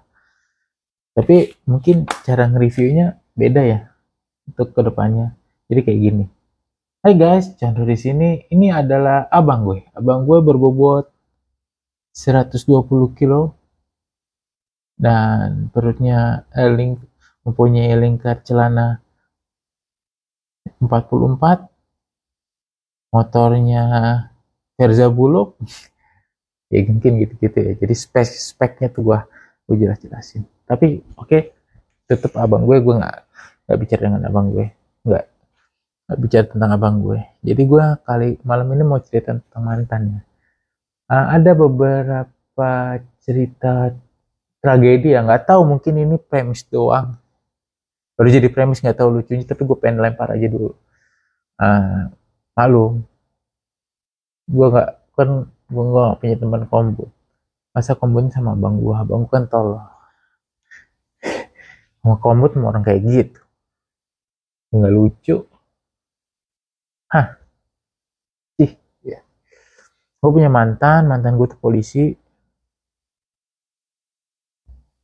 tapi 1.12 1.52
mungkin 1.68 2.08
cara 2.24 2.48
nge-reviewnya 2.48 3.20
beda 3.36 3.62
ya 3.68 3.80
untuk 4.48 4.72
ke 4.72 4.80
depannya 4.80 5.36
jadi 5.68 5.82
kayak 5.84 6.00
gini. 6.00 6.26
Hai 7.02 7.18
guys, 7.18 7.58
Chandra 7.58 7.84
di 7.84 7.98
sini. 7.98 8.46
Ini 8.48 8.78
adalah 8.78 9.26
abang 9.28 9.66
gue. 9.66 9.90
Abang 9.98 10.24
gue 10.24 10.38
berbobot 10.40 11.11
120 12.14 13.18
kilo. 13.18 13.56
Dan 15.02 15.74
perutnya 15.74 16.46
eh, 16.54 16.70
ling, 16.70 17.02
mempunyai 17.48 17.96
lingkar 17.98 18.46
celana 18.46 19.02
44 20.78 21.68
motornya 23.12 23.84
Verza 24.78 25.08
Bulog. 25.10 25.56
Ya 26.72 26.88
mungkin 26.88 27.20
gitu-gitu 27.20 27.58
ya. 27.60 27.76
Jadi 27.76 27.92
spek 27.92 28.32
speknya 28.32 28.88
tuh 28.88 29.04
gua 29.04 29.28
gue 29.68 29.76
jelas 29.76 30.00
jelasin 30.00 30.48
tapi 30.72 31.04
oke 31.20 31.28
okay, 31.28 31.52
tetap 32.08 32.32
abang 32.40 32.64
gue 32.64 32.80
gue 32.80 32.96
nggak 32.96 33.18
nggak 33.68 33.78
bicara 33.84 34.02
dengan 34.08 34.24
abang 34.32 34.48
gue. 34.56 34.72
Nggak 35.04 35.26
nggak 36.08 36.20
bicara 36.24 36.46
tentang 36.48 36.72
abang 36.72 36.96
gue. 37.04 37.20
Jadi 37.44 37.62
gue 37.68 37.84
kali 38.08 38.28
malam 38.48 38.68
ini 38.72 38.84
mau 38.88 39.04
cerita 39.04 39.36
tentang 39.36 39.64
mantannya 39.68 40.31
uh, 41.12 41.28
ada 41.36 41.52
beberapa 41.52 42.72
cerita 43.20 43.92
tragedi 44.64 45.12
ya 45.12 45.20
nggak 45.28 45.52
tahu 45.52 45.62
mungkin 45.68 45.94
ini 46.00 46.16
premis 46.16 46.64
doang. 46.72 47.20
Baru 48.16 48.30
jadi 48.32 48.48
premis 48.48 48.80
nggak 48.80 48.98
tahu 49.02 49.20
lucunya 49.20 49.44
tapi 49.44 49.62
gue 49.68 49.78
pengen 49.78 50.00
lempar 50.00 50.32
aja 50.32 50.48
dulu. 50.48 50.72
Uh, 51.60 52.08
malu 52.56 53.04
gue 54.48 54.68
nggak 54.72 54.90
kan 55.14 55.30
gue 55.46 55.84
nggak 55.84 56.18
punya 56.18 56.36
teman 56.42 56.64
kombut 56.68 57.10
masa 57.72 57.94
kombut 57.96 58.28
sama 58.34 58.58
abang 58.58 58.82
gue 58.82 58.96
abang 58.96 59.24
gue 59.28 59.32
kan 59.32 59.46
tolong. 59.52 59.84
Sama 62.02 62.18
kombut 62.18 62.58
sama 62.58 62.74
orang 62.74 62.82
kayak 62.82 63.02
gitu. 63.06 63.42
Nggak 64.74 64.94
lucu. 64.96 65.38
Hah 67.12 67.41
gue 70.22 70.30
punya 70.30 70.50
mantan 70.54 71.10
mantan 71.10 71.34
gue 71.36 71.48
tuh 71.50 71.58
polisi. 71.58 72.14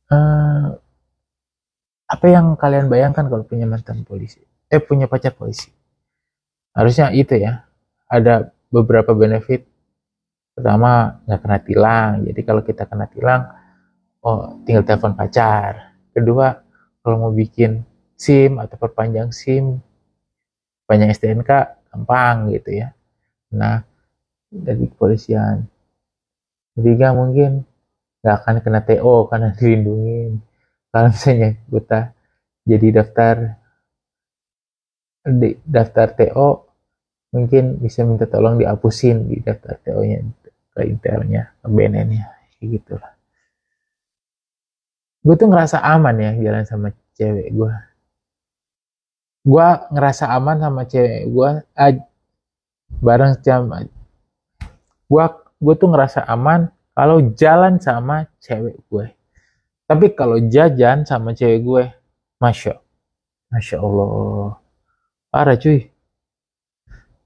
Uh, 0.08 0.72
apa 2.08 2.26
yang 2.32 2.56
kalian 2.56 2.88
bayangkan 2.88 3.28
kalau 3.28 3.44
punya 3.44 3.68
mantan 3.68 4.06
polisi? 4.06 4.40
Eh 4.72 4.80
punya 4.80 5.10
pacar 5.10 5.36
polisi? 5.36 5.68
Harusnya 6.72 7.12
itu 7.12 7.36
ya. 7.36 7.66
Ada 8.08 8.48
beberapa 8.72 9.12
benefit. 9.12 9.66
Pertama 10.56 11.20
nggak 11.26 11.40
kena 11.42 11.58
tilang. 11.60 12.12
Jadi 12.24 12.40
kalau 12.46 12.62
kita 12.64 12.88
kena 12.88 13.10
tilang 13.10 13.42
oh 14.24 14.62
tinggal 14.64 14.86
telepon 14.86 15.12
pacar. 15.18 15.98
Kedua 16.14 16.56
kalau 17.02 17.28
mau 17.28 17.32
bikin 17.34 17.82
SIM 18.16 18.56
atau 18.56 18.78
perpanjang 18.80 19.34
SIM 19.34 19.82
panjang 20.88 21.12
STNK 21.12 21.50
gampang 21.92 22.48
gitu 22.56 22.80
ya. 22.80 22.96
Nah 23.52 23.84
dari 24.48 24.88
kepolisian. 24.88 25.68
Ketiga 26.74 27.12
mungkin 27.12 27.62
nggak 28.24 28.36
akan 28.44 28.56
kena 28.64 28.80
TO 28.82 29.28
karena 29.28 29.48
dilindungin. 29.58 30.40
Kalau 30.88 31.08
misalnya 31.12 31.50
kita 31.68 32.00
jadi 32.64 32.88
daftar 33.02 33.36
di 35.28 35.50
daftar 35.64 36.08
TO 36.16 36.48
mungkin 37.28 37.76
bisa 37.76 38.08
minta 38.08 38.24
tolong 38.24 38.56
dihapusin 38.56 39.28
di 39.28 39.44
daftar 39.44 39.76
TO-nya 39.84 40.24
ke 40.72 40.80
intelnya 40.88 41.52
ke 41.60 41.68
BNN-nya 41.68 42.24
kayak 42.56 42.68
gitulah. 42.80 43.12
Gue 45.20 45.34
tuh 45.36 45.48
ngerasa 45.52 45.84
aman 45.84 46.16
ya 46.16 46.32
jalan 46.40 46.64
sama 46.64 46.88
cewek 47.18 47.52
gue 47.52 47.72
gue 49.48 49.68
ngerasa 49.92 50.28
aman 50.28 50.56
sama 50.60 50.82
cewek 50.84 51.24
gue 51.28 51.50
bareng 53.00 53.34
jam 53.44 53.68
gue 55.08 55.24
gue 55.58 55.74
tuh 55.74 55.88
ngerasa 55.90 56.22
aman 56.28 56.68
kalau 56.92 57.18
jalan 57.34 57.80
sama 57.80 58.28
cewek 58.38 58.76
gue. 58.92 59.06
Tapi 59.88 60.12
kalau 60.12 60.36
jajan 60.36 61.08
sama 61.08 61.32
cewek 61.32 61.64
gue 61.64 61.84
masya 62.38 62.76
masya 63.48 63.80
allah. 63.80 64.60
Parah 65.32 65.56
cuy. 65.56 65.88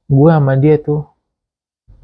Gue 0.07 0.31
sama 0.31 0.55
dia 0.59 0.79
tuh 0.79 1.03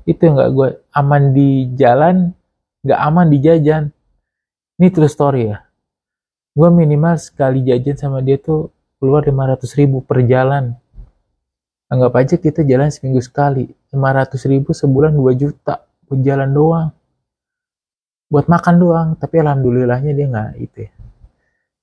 itu 0.09 0.25
nggak 0.25 0.51
gue 0.57 0.69
aman 0.97 1.23
di 1.37 1.69
jalan 1.77 2.35
nggak 2.83 3.01
aman 3.01 3.27
di 3.31 3.39
jajan. 3.39 3.85
Ini 4.79 4.89
true 4.91 5.11
story 5.11 5.43
ya. 5.51 5.63
Gue 6.59 6.69
minimal 6.75 7.15
sekali 7.23 7.63
jajan 7.63 7.95
sama 7.95 8.19
dia 8.19 8.39
tuh 8.39 8.75
keluar 8.99 9.23
500 9.23 9.63
ribu 9.79 10.03
per 10.03 10.27
jalan 10.27 10.75
anggap 11.89 12.13
aja 12.21 12.35
kita 12.37 12.61
jalan 12.65 12.93
seminggu 12.93 13.21
sekali 13.25 13.69
500 13.93 14.37
ribu 14.53 14.71
sebulan 14.77 15.13
2 15.17 15.41
juta 15.41 15.85
buat 16.09 16.21
jalan 16.25 16.51
doang. 16.53 16.89
Buat 18.29 18.47
makan 18.47 18.75
doang 18.77 19.09
tapi 19.17 19.41
alhamdulillahnya 19.41 20.13
dia 20.13 20.27
nggak 20.29 20.51
itu 20.61 20.79
ya. 20.85 20.93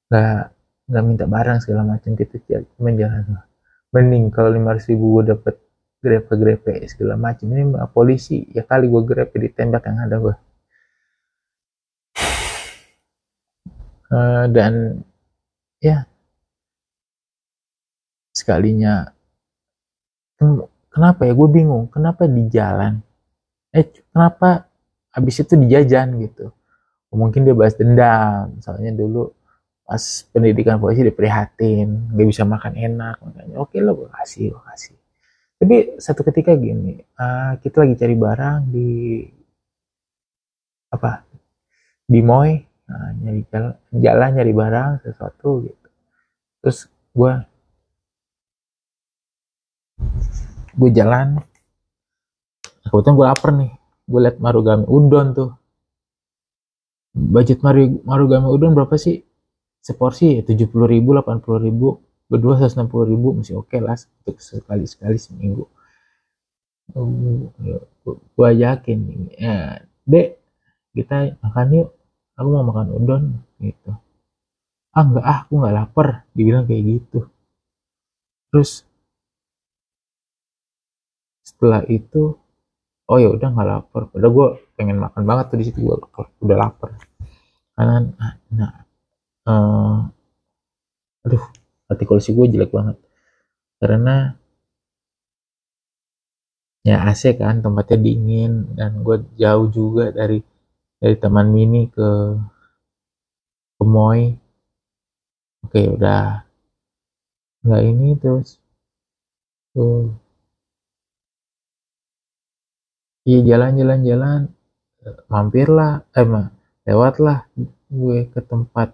Nggak 0.10 0.42
nggak 0.86 1.04
minta 1.06 1.26
barang 1.26 1.58
segala 1.66 1.82
macam 1.98 2.14
gitu 2.14 2.36
cuma 2.78 2.94
jalan 2.94 3.42
mending 3.90 4.30
kalau 4.30 4.54
lima 4.54 4.78
ratus 4.78 4.92
ribu 4.94 5.18
gue 5.18 5.34
dapet 5.34 5.56
grepe 6.04 6.34
grepe 6.38 6.74
segala 6.86 7.18
macam. 7.18 7.50
Ini 7.50 7.64
polisi 7.90 8.46
ya 8.54 8.62
kali 8.62 8.86
gue 8.86 9.02
grepe 9.02 9.36
ditembak 9.42 9.90
yang 9.90 10.00
ada 10.06 10.18
gue 10.22 10.36
uh, 14.12 14.46
dan 14.52 15.02
ya 15.82 16.06
sekalinya 18.36 19.15
kenapa 20.94 21.28
ya? 21.28 21.34
Gue 21.36 21.50
bingung. 21.52 21.86
Kenapa 21.92 22.28
di 22.30 22.44
jalan? 22.52 23.00
Eh 23.76 23.86
kenapa 24.12 24.70
habis 25.12 25.36
itu 25.42 25.54
dijajan 25.56 26.16
gitu? 26.24 26.52
Mungkin 27.16 27.48
dia 27.48 27.56
bahas 27.56 27.76
dendam. 27.80 28.52
Misalnya 28.60 28.92
dulu 28.92 29.32
pas 29.86 30.02
pendidikan 30.34 30.82
polisi 30.82 31.06
dia 31.06 31.14
prihatin 31.14 32.10
nggak 32.10 32.26
bisa 32.26 32.42
makan 32.42 32.74
enak 32.74 33.22
makanya 33.22 33.62
oke 33.62 33.78
lo 33.78 33.94
gue 33.94 34.10
kasih 34.10 34.50
gue 34.50 34.62
kasih. 34.74 34.98
Tapi 35.62 35.76
satu 36.02 36.26
ketika 36.26 36.58
gini 36.58 36.98
uh, 37.22 37.54
kita 37.62 37.86
lagi 37.86 37.94
cari 37.94 38.16
barang 38.18 38.58
di 38.74 38.90
apa 40.90 41.22
di 42.10 42.20
Moy. 42.22 42.52
Nah, 42.86 43.18
nyari 43.18 43.42
jalan, 43.50 43.74
jalan 43.98 44.30
nyari 44.38 44.54
barang 44.54 44.90
sesuatu 45.02 45.66
gitu. 45.66 45.88
Terus 46.62 46.80
gue 47.18 47.34
gue 50.76 50.90
jalan. 50.92 51.40
Kebetulan 52.86 53.16
gue 53.16 53.26
lapar 53.26 53.52
nih. 53.56 53.72
Gue 54.06 54.20
liat 54.22 54.38
Marugame 54.38 54.86
Udon 54.86 55.28
tuh. 55.34 55.52
Budget 57.16 57.64
Maru, 57.64 58.04
Marugame 58.04 58.48
Udon 58.52 58.76
berapa 58.76 58.96
sih? 59.00 59.24
Seporsi 59.80 60.40
ya 60.40 60.42
tujuh 60.42 60.68
puluh 60.68 60.90
ribu 60.90 61.16
delapan 61.16 61.40
puluh 61.40 61.62
ribu. 61.64 61.88
Berdua 62.26 62.58
seratus 62.58 62.74
enam 62.74 62.90
puluh 62.90 63.06
ribu 63.06 63.38
masih 63.38 63.62
oke 63.62 63.70
okay 63.70 63.80
lah 63.86 63.94
untuk 64.26 64.42
sekali 64.42 64.90
sekali 64.90 65.18
seminggu 65.22 65.70
gue 68.38 68.50
yakin 68.62 69.00
ya, 69.34 69.82
dek 70.06 70.38
kita 70.94 71.34
makan 71.42 71.68
yuk. 71.74 71.90
Aku 72.38 72.48
mau 72.50 72.62
makan 72.62 72.94
udon 72.94 73.24
gitu. 73.58 73.94
Ah 74.94 75.02
enggak 75.02 75.26
ah 75.26 75.38
aku 75.46 75.54
nggak 75.58 75.76
lapar. 75.76 76.08
Dibilang 76.38 76.70
kayak 76.70 76.84
gitu. 76.86 77.26
Terus 78.54 78.86
setelah 81.46 81.86
itu 81.86 82.34
oh 83.06 83.18
ya 83.22 83.30
udah 83.30 83.48
nggak 83.54 83.70
lapar. 83.70 84.02
Padahal 84.10 84.34
gue 84.34 84.48
pengen 84.78 84.98
makan 84.98 85.24
banget 85.30 85.46
tuh 85.54 85.58
di 85.62 85.66
situ 85.70 85.80
gue 85.86 85.96
udah 86.42 86.58
lapar. 86.58 86.98
Karena 87.78 87.96
nah 88.50 88.72
uh, 89.46 89.98
aduh 91.26 91.46
artikulasi 91.92 92.34
gue 92.34 92.46
jelek 92.50 92.74
banget. 92.74 92.98
Karena 93.78 94.34
ya 96.86 97.06
AC 97.06 97.38
kan 97.38 97.62
tempatnya 97.62 97.98
dingin 98.02 98.74
dan 98.78 99.02
gue 99.06 99.18
jauh 99.38 99.68
juga 99.70 100.10
dari 100.10 100.42
dari 101.02 101.16
taman 101.18 101.50
mini 101.54 101.90
ke 101.90 102.10
ke 103.78 103.84
Moy 103.86 104.34
oke 105.62 105.82
udah. 105.94 106.42
Nggak 107.66 107.82
ini 107.86 108.10
terus. 108.18 108.62
Tuh 109.74 110.25
iya 113.28 113.40
jalan-jalan 113.42 114.00
jalan 114.06 114.42
mampirlah 115.30 116.06
eh 116.18 116.26
lewatlah 116.86 117.50
gue 117.90 118.30
ke 118.30 118.40
tempat 118.42 118.94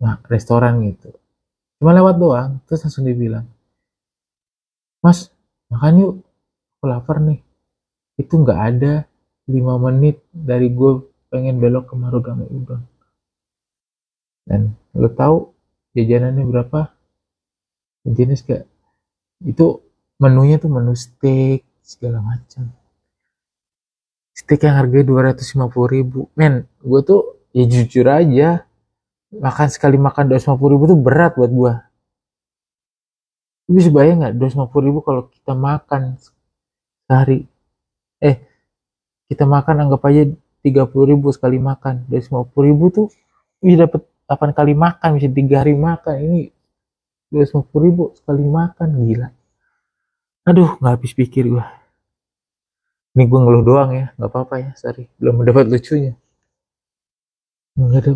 nah, 0.00 0.16
restoran 0.28 0.80
gitu. 0.88 1.12
Cuma 1.80 1.92
lewat 1.94 2.16
doang 2.16 2.50
terus 2.64 2.84
langsung 2.84 3.04
dibilang 3.06 3.46
mas 5.04 5.30
makan 5.70 5.94
yuk 6.00 6.12
aku 6.78 6.84
lapar 6.88 7.22
nih. 7.22 7.40
Itu 8.18 8.42
nggak 8.42 8.60
ada 8.74 9.06
lima 9.48 9.78
menit 9.78 10.24
dari 10.34 10.68
gue 10.72 11.04
pengen 11.28 11.60
belok 11.60 11.92
ke 11.92 11.94
Marugame 11.94 12.48
Udon 12.48 12.82
dan 14.48 14.72
lo 14.96 15.12
tahu 15.12 15.52
jajanannya 15.92 16.48
berapa? 16.48 16.88
Jenis 18.08 18.40
gak 18.48 18.64
itu 19.44 19.84
menunya 20.16 20.56
tuh 20.56 20.72
menu 20.72 20.96
steak 20.96 21.68
segala 21.84 22.24
macam 22.24 22.72
steak 24.38 24.62
yang 24.62 24.78
harganya 24.78 25.34
250 25.34 25.66
ribu. 25.90 26.30
Men 26.38 26.70
gue 26.78 27.00
tuh 27.02 27.42
ya 27.50 27.66
jujur 27.66 28.06
aja 28.06 28.62
makan 29.34 29.68
sekali 29.74 29.98
makan 29.98 30.30
250 30.30 30.72
ribu 30.72 30.84
tuh 30.86 30.98
berat 30.98 31.34
buat 31.34 31.50
gue 31.50 31.74
lu 33.68 33.76
bisa 33.76 33.92
bayang 33.92 34.24
nggak 34.24 34.34
250 34.40 34.88
ribu 34.88 34.98
kalau 35.04 35.28
kita 35.28 35.52
makan 35.52 36.16
sehari? 37.04 37.44
Eh 38.16 38.40
kita 39.28 39.44
makan 39.44 39.84
anggap 39.84 40.00
aja 40.08 40.24
30 40.64 41.10
ribu 41.12 41.28
sekali 41.36 41.60
makan. 41.60 42.08
250 42.08 42.48
ribu 42.64 42.84
tuh 42.88 43.06
bisa 43.60 43.84
dapat 43.84 44.08
8 44.24 44.56
kali 44.56 44.72
makan 44.72 45.20
bisa 45.20 45.28
tiga 45.28 45.60
hari 45.60 45.76
makan. 45.76 46.16
Ini 46.16 46.42
250 47.28 47.84
ribu 47.84 48.02
sekali 48.16 48.44
makan 48.48 48.88
gila. 49.04 49.28
Aduh 50.48 50.80
nggak 50.80 50.92
habis 50.96 51.12
pikir 51.12 51.44
gua 51.52 51.68
ini 53.18 53.26
gue 53.26 53.40
ngeluh 53.42 53.66
doang 53.66 53.90
ya 53.90 54.06
nggak 54.14 54.30
apa-apa 54.30 54.54
ya 54.62 54.70
sorry. 54.78 55.10
Belum 55.18 55.42
mendapat 55.42 55.66
lucunya. 55.66 56.14
Nggak 57.74 57.98
ada 57.98 58.12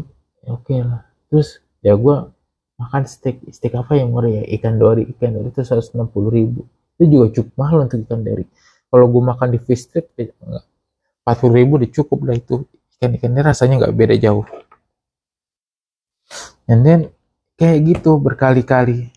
oke 0.47 0.75
lah. 0.79 1.03
Terus 1.27 1.59
ya 1.83 1.99
gua 1.99 2.31
makan 2.79 3.03
steak 3.11 3.43
steak 3.51 3.75
apa 3.75 3.99
yang 3.99 4.15
murah 4.15 4.31
ya? 4.31 4.47
Ikan 4.47 4.79
dori 4.79 5.11
ikan 5.11 5.35
dori 5.35 5.51
itu 5.51 5.59
160 5.59 6.07
ribu. 6.31 6.71
Itu 6.95 7.11
juga 7.11 7.27
cukup 7.35 7.55
mahal 7.59 7.91
untuk 7.91 7.99
ikan 8.07 8.23
dori. 8.23 8.47
Kalau 8.95 9.07
gue 9.11 9.23
makan 9.27 9.49
di 9.51 9.59
fish 9.59 9.91
street 9.91 10.07
ya 10.15 10.31
enggak 10.39 10.65
40 11.27 11.59
ribu 11.59 11.73
udah 11.83 11.91
cukup 11.91 12.19
lah 12.23 12.37
itu. 12.39 12.63
Ikan-ikannya 13.03 13.43
rasanya 13.43 13.75
nggak 13.83 13.95
beda 13.99 14.15
jauh. 14.23 14.47
And 16.71 16.87
then 16.87 17.11
kayak 17.59 17.91
gitu 17.91 18.23
berkali-kali. 18.23 19.11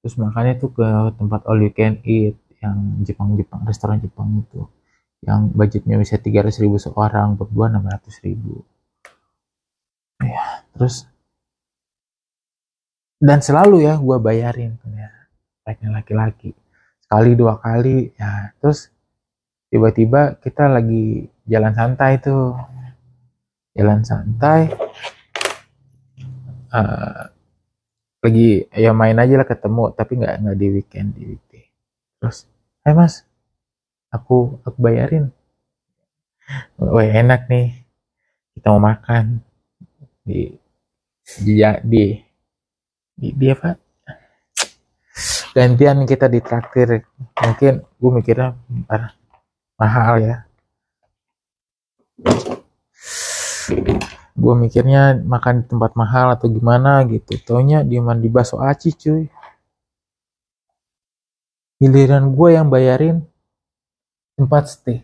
Terus 0.00 0.16
makannya 0.16 0.56
tuh 0.56 0.72
ke 0.72 0.88
tempat 1.20 1.44
all 1.44 1.60
you 1.60 1.68
can 1.76 2.00
eat 2.08 2.40
yang 2.64 3.04
Jepang-Jepang 3.04 3.68
restoran 3.68 4.00
Jepang 4.00 4.40
itu 4.40 4.64
yang 5.24 5.48
budgetnya 5.54 5.96
bisa 5.96 6.20
300 6.20 6.60
ribu 6.60 6.76
seorang 6.76 7.38
berdua 7.38 7.72
600 7.72 8.26
ribu. 8.26 8.60
Ya 10.20 10.64
terus 10.76 11.08
dan 13.16 13.40
selalu 13.40 13.88
ya 13.88 13.96
gue 13.96 14.16
bayarin 14.20 14.76
ya 14.92 15.10
baiknya 15.66 15.90
laki-laki. 15.98 16.54
Sekali 17.02 17.34
dua 17.34 17.58
kali 17.58 18.14
ya. 18.14 18.54
Terus 18.62 18.94
tiba-tiba 19.66 20.38
kita 20.38 20.70
lagi 20.70 21.26
jalan 21.42 21.74
santai 21.74 22.22
tuh. 22.22 22.54
Jalan 23.74 24.06
santai. 24.06 24.70
Uh, 26.70 27.30
lagi 28.22 28.66
ya 28.74 28.90
main 28.90 29.14
aja 29.18 29.38
lah 29.38 29.46
ketemu 29.46 29.94
tapi 29.94 30.18
nggak 30.18 30.34
nggak 30.42 30.56
di 30.58 30.68
weekend 30.70 31.08
di 31.18 31.22
weekday. 31.34 31.66
Terus 32.22 32.46
hey 32.86 32.94
mas 32.94 33.26
aku 34.16 34.60
aku 34.64 34.78
bayarin. 34.80 35.28
Wah 36.80 37.04
enak 37.04 37.50
nih. 37.52 37.76
Kita 38.56 38.72
mau 38.72 38.82
makan. 38.82 39.44
Di 40.24 40.56
di 41.42 41.52
di 41.84 42.04
di, 43.16 43.28
di 43.32 43.46
apa? 43.52 43.76
Gantian 45.56 46.04
kita 46.04 46.28
ditraktir 46.28 47.08
mungkin 47.40 47.80
gue 47.96 48.10
mikirnya 48.12 48.52
mahal 49.80 50.20
ya. 50.20 50.36
Gue 54.36 54.52
mikirnya 54.52 55.16
makan 55.16 55.64
di 55.64 55.72
tempat 55.72 55.96
mahal 55.96 56.36
atau 56.36 56.52
gimana 56.52 57.08
gitu. 57.08 57.40
Taunya 57.40 57.80
dia 57.80 58.04
mandi 58.04 58.28
bakso 58.28 58.60
aci 58.60 58.92
cuy. 58.92 59.24
Giliran 61.80 62.36
gue 62.36 62.48
yang 62.52 62.68
bayarin 62.68 63.24
tempat 64.36 64.68
stay 64.68 65.00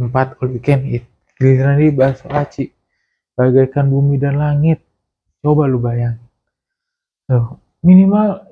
tempat 0.00 0.38
all 0.40 0.48
you 0.54 0.62
can 0.62 0.80
eat 0.88 1.04
giliran 1.40 1.80
di 1.80 1.88
bakso 1.88 2.28
aci. 2.28 2.68
Bagaikan 3.32 3.88
bumi 3.88 4.20
dan 4.20 4.36
langit. 4.36 4.84
Coba 5.40 5.64
lu 5.64 5.80
bayang. 5.80 6.20
Tuh, 7.24 7.56
minimal 7.80 8.44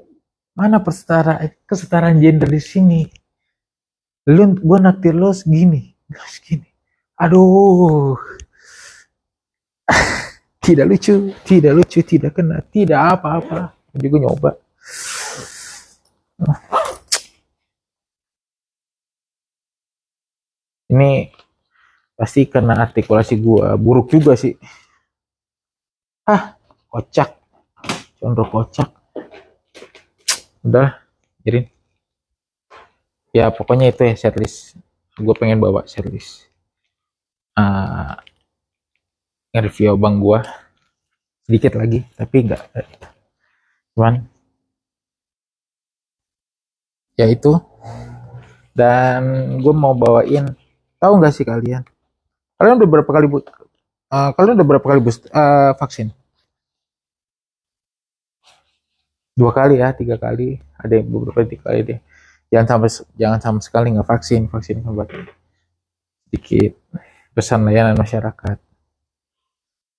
mana 0.56 0.80
persetara 0.80 1.44
kesetaraan 1.68 2.16
gender 2.24 2.48
di 2.48 2.62
sini? 2.64 3.00
Lu 4.32 4.56
gue 4.56 4.78
naktir 4.80 5.12
lo 5.12 5.36
segini. 5.36 5.92
Segini. 6.32 6.64
Aduh. 7.20 8.16
Tidak 10.68 10.84
lucu 10.84 11.32
tidak 11.48 11.80
lucu 11.80 12.04
tidak 12.04 12.36
kena 12.36 12.60
tidak 12.68 13.16
apa-apa. 13.16 13.72
Juga 13.96 14.16
nyoba 14.20 14.52
ini 20.88 21.32
pasti 22.18 22.48
karena 22.50 22.74
artikulasi 22.82 23.38
gua 23.38 23.78
buruk 23.78 24.10
juga 24.10 24.34
sih. 24.34 24.56
Ah 26.26 26.58
kocak. 26.90 27.38
Condro 28.18 28.44
kocak. 28.50 28.90
Udah 30.66 30.98
jadi 31.46 31.70
ya 33.30 33.54
pokoknya 33.54 33.94
itu 33.94 34.02
ya 34.10 34.14
setlist. 34.18 34.74
Gue 35.14 35.34
pengen 35.38 35.62
bawa 35.62 35.86
setlist. 35.86 36.46
Uh, 37.58 38.14
review 39.50 39.98
abang 39.98 40.22
gue 40.22 40.38
sedikit 41.42 41.74
lagi 41.74 42.06
tapi 42.14 42.46
enggak 42.46 42.62
cuman. 43.94 44.26
Ya 47.18 47.26
itu 47.26 47.58
dan 48.78 49.58
gue 49.58 49.74
mau 49.74 49.90
bawain 49.94 50.54
tahu 50.98 51.12
nggak 51.18 51.34
sih 51.34 51.46
kalian? 51.46 51.82
Kalian 52.58 52.74
udah 52.82 52.90
berapa 52.90 53.10
kali 53.10 53.26
uh, 53.30 54.30
kalian 54.34 54.54
udah 54.58 54.68
berapa 54.68 54.86
kali 54.86 55.00
boost 55.00 55.30
uh, 55.30 55.72
vaksin? 55.78 56.10
Dua 59.38 59.54
kali 59.54 59.78
ya 59.78 59.94
tiga 59.94 60.18
kali. 60.18 60.58
Ada 60.78 60.98
yang 60.98 61.06
beberapa 61.10 61.46
tiga 61.46 61.70
kali 61.70 61.80
deh. 61.86 61.98
Jangan 62.50 62.66
sampai 62.66 62.90
jangan 63.14 63.40
sama 63.40 63.58
sekali 63.62 63.94
nggak 63.94 64.08
vaksin 64.08 64.50
vaksin 64.50 64.82
kan 64.82 64.92
buat 64.94 65.08
sedikit 66.28 66.74
pesan 67.32 67.62
layanan 67.64 67.94
masyarakat. 67.94 68.58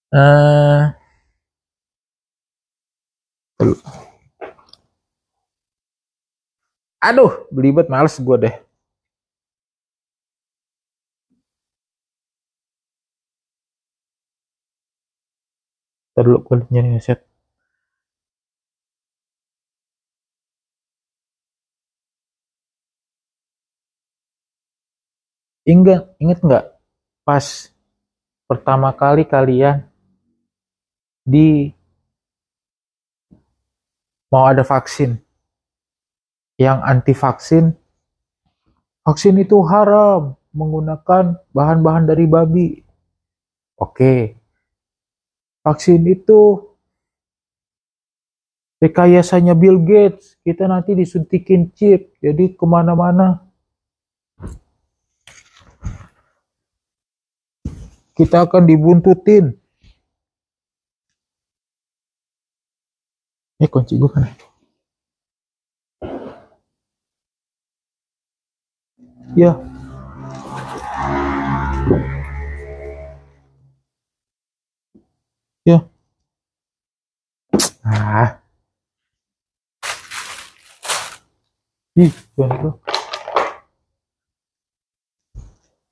Uh, 0.09 0.89
aduh 6.99 7.45
belibet 7.51 7.87
males 7.91 8.15
gue 8.17 8.37
deh 8.39 8.55
Ntar 16.19 16.27
dulu 16.27 16.43
gue 16.43 16.67
nyari 16.67 16.99
headset 16.99 17.23
Ingat, 25.63 26.11
ingat 26.19 26.43
nggak 26.43 26.65
pas 27.23 27.71
pertama 28.51 28.91
kali 28.91 29.23
kalian 29.23 29.87
di 31.23 31.71
mau 34.27 34.43
ada 34.43 34.67
vaksin? 34.67 35.23
Yang 36.59 36.79
anti 36.83 37.13
vaksin? 37.15 37.65
Vaksin 39.07 39.39
itu 39.39 39.55
haram 39.63 40.35
menggunakan 40.51 41.39
bahan-bahan 41.55 42.11
dari 42.11 42.27
babi. 42.27 42.83
Oke 43.79 44.38
Vaksin 45.59 46.01
itu 46.07 46.69
rekayasanya 48.79 49.53
Bill 49.53 49.79
Gates. 49.83 50.39
Kita 50.39 50.65
nanti 50.65 50.95
disuntikin 50.95 51.75
chip, 51.75 52.15
jadi 52.23 52.55
ke 52.55 52.65
mana-mana. 52.65 53.43
Kita 58.15 58.43
akan 58.43 58.67
dibuntutin. 58.67 59.55
Ini 63.59 63.67
kunci 63.67 63.99
gue 63.99 64.07
kan? 64.07 64.23
Ya, 69.35 69.51
ya. 69.55 69.78
Ah. 77.89 78.37
Ih, 81.97 82.13
jangan 82.37 82.57
bro. 82.61 82.71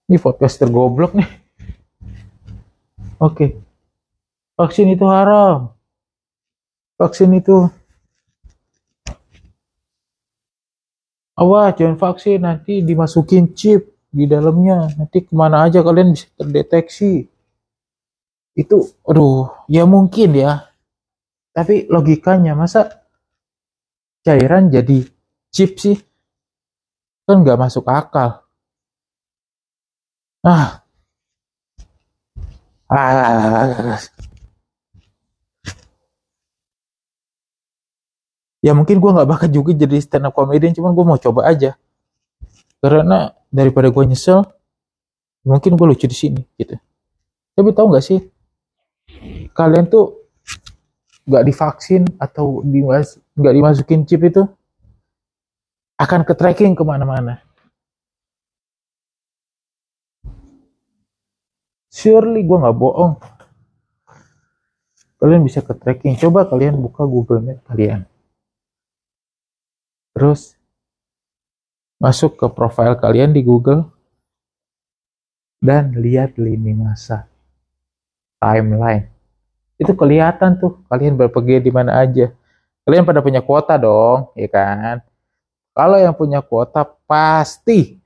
Ini 0.08 0.18
podcaster 0.22 0.70
goblok 0.70 1.18
nih. 1.18 1.30
Oke. 3.18 3.58
Vaksin 4.54 4.94
itu 4.94 5.10
haram. 5.10 5.74
Vaksin 7.02 7.34
itu 7.34 7.66
awas 11.38 11.78
jangan 11.78 11.98
vaksin 12.02 12.42
nanti 12.42 12.82
dimasukin 12.82 13.54
chip 13.54 13.94
di 14.10 14.26
dalamnya 14.26 14.90
nanti 14.98 15.22
ke 15.22 15.34
mana 15.38 15.70
aja 15.70 15.86
kalian 15.86 16.18
bisa 16.18 16.26
terdeteksi 16.34 17.30
itu 18.58 18.78
aduh 19.06 19.54
ya 19.70 19.86
mungkin 19.86 20.34
ya 20.34 20.67
tapi 21.58 21.90
logikanya 21.90 22.54
masa 22.54 23.02
cairan 24.22 24.70
jadi 24.70 25.10
chip 25.50 25.82
sih? 25.82 25.98
Kan 27.26 27.42
nggak 27.42 27.58
masuk 27.58 27.90
akal. 27.90 28.46
Ah. 30.46 30.86
Ah. 32.94 33.98
Ya 38.62 38.78
mungkin 38.78 39.02
gue 39.02 39.12
nggak 39.18 39.26
bakal 39.26 39.50
juga 39.50 39.74
jadi 39.74 39.98
stand 39.98 40.30
up 40.30 40.38
comedian 40.38 40.78
cuman 40.78 40.94
gue 40.94 41.06
mau 41.10 41.18
coba 41.18 41.50
aja. 41.50 41.74
Karena 42.78 43.34
daripada 43.50 43.90
gue 43.90 44.04
nyesel 44.06 44.46
mungkin 45.42 45.74
gue 45.74 45.88
lucu 45.90 46.06
di 46.06 46.14
sini 46.14 46.42
gitu. 46.54 46.78
Tapi 47.58 47.74
tahu 47.74 47.98
nggak 47.98 48.06
sih 48.06 48.22
kalian 49.58 49.90
tuh 49.90 50.17
nggak 51.28 51.44
divaksin 51.44 52.08
atau 52.18 52.64
dimas 52.64 53.20
nggak 53.36 53.54
dimasukin 53.54 54.08
chip 54.08 54.24
itu 54.24 54.48
akan 56.00 56.24
ke 56.24 56.34
tracking 56.38 56.72
ke 56.78 56.84
mana-mana. 56.88 57.44
Surely 61.92 62.46
gue 62.46 62.58
nggak 62.62 62.78
bohong. 62.78 63.18
Kalian 65.18 65.42
bisa 65.42 65.66
ke 65.66 65.74
tracking. 65.74 66.14
Coba 66.16 66.46
kalian 66.46 66.78
buka 66.78 67.04
Google 67.04 67.42
Map 67.42 67.60
kalian. 67.66 68.06
Terus 70.14 70.54
masuk 71.98 72.38
ke 72.38 72.46
profil 72.54 72.94
kalian 73.02 73.34
di 73.34 73.42
Google 73.42 73.90
dan 75.58 75.98
lihat 75.98 76.38
lini 76.38 76.78
masa 76.78 77.26
timeline 78.38 79.17
itu 79.78 79.94
kelihatan 79.94 80.58
tuh 80.58 80.82
kalian 80.90 81.14
berpergian 81.14 81.62
di 81.62 81.72
mana 81.74 82.02
aja. 82.02 82.34
Kalian 82.84 83.06
pada 83.06 83.22
punya 83.22 83.46
kuota 83.46 83.78
dong 83.78 84.34
ya 84.34 84.50
kan? 84.50 85.06
Kalau 85.78 85.98
yang 86.02 86.18
punya 86.18 86.42
kuota 86.42 86.82
pasti 87.06 88.02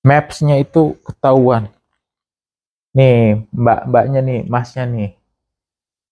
mapsnya 0.00 0.56
itu 0.56 0.96
ketahuan. 1.04 1.68
Nih 2.96 3.44
mbak 3.52 3.80
mbaknya 3.92 4.20
nih 4.24 4.40
masnya 4.48 4.88
nih. 4.88 5.10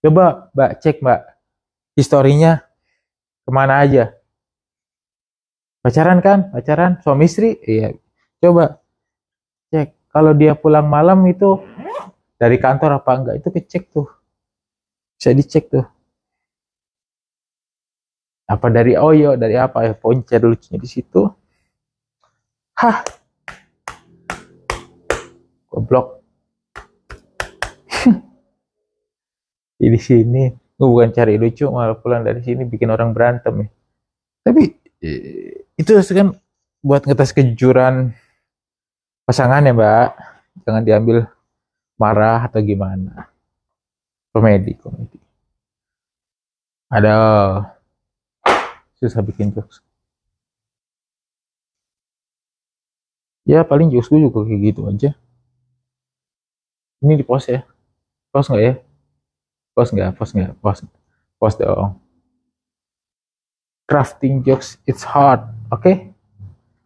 Coba 0.04 0.52
mbak 0.52 0.70
cek 0.84 1.00
mbak 1.00 1.20
historinya 1.96 2.60
ke 3.48 3.50
mana 3.50 3.80
aja. 3.80 4.12
Pacaran 5.80 6.20
kan? 6.20 6.52
Pacaran? 6.52 7.00
Suami 7.00 7.24
istri? 7.24 7.56
Iya. 7.64 7.96
Coba 8.44 8.84
cek 9.72 9.96
kalau 10.12 10.36
dia 10.36 10.52
pulang 10.52 10.84
malam 10.84 11.24
itu 11.24 11.64
dari 12.38 12.56
kantor 12.62 13.02
apa 13.02 13.10
enggak? 13.18 13.34
Itu 13.42 13.50
kecek 13.50 13.90
tuh. 13.90 14.06
Bisa 15.18 15.34
dicek 15.34 15.74
tuh. 15.74 15.82
Apa 18.46 18.70
dari 18.70 18.94
oyo 18.94 19.34
dari 19.34 19.58
apa? 19.58 19.82
Ya 19.84 19.92
poncer 19.92 20.40
lucunya 20.40 20.78
di 20.78 20.88
situ. 20.88 21.26
Hah? 22.78 23.02
Goblok. 25.68 26.22
Di 29.82 29.98
sini. 29.98 30.54
Gue 30.78 30.86
bukan 30.86 31.10
cari 31.10 31.34
lucu 31.34 31.66
malah 31.74 31.98
pulang 31.98 32.22
dari 32.22 32.38
sini 32.38 32.62
bikin 32.62 32.86
orang 32.94 33.10
berantem 33.10 33.66
ya. 33.66 33.68
Tapi 34.46 34.62
itu 35.74 35.90
kan 35.90 36.38
buat 36.86 37.02
ngetes 37.02 37.34
kejujuran 37.34 38.14
pasangan 39.26 39.66
ya 39.66 39.74
mbak. 39.74 40.14
Jangan 40.62 40.82
diambil 40.86 41.26
marah 41.98 42.46
atau 42.46 42.62
gimana? 42.62 43.26
Komedi 44.30 44.78
komedi. 44.78 45.18
Ada 46.88 47.14
susah 48.96 49.20
bikin 49.20 49.50
jokes. 49.52 49.82
Ya 53.44 53.66
paling 53.66 53.90
jokes 53.90 54.08
gue 54.08 54.22
juga 54.22 54.46
kayak 54.46 54.60
gitu 54.62 54.86
aja. 54.86 55.10
Ini 57.02 57.18
di 57.18 57.24
post 57.26 57.50
ya. 57.50 57.66
Post 58.30 58.54
nggak 58.54 58.62
ya? 58.62 58.74
Post 59.74 59.90
nggak 59.92 60.10
post 60.14 60.32
nggak 60.38 60.52
post 60.62 60.80
post 61.40 61.56
dong. 61.58 61.98
Crafting 63.88 64.44
jokes 64.44 64.76
it's 64.86 65.02
hard 65.02 65.42
okay? 65.72 66.12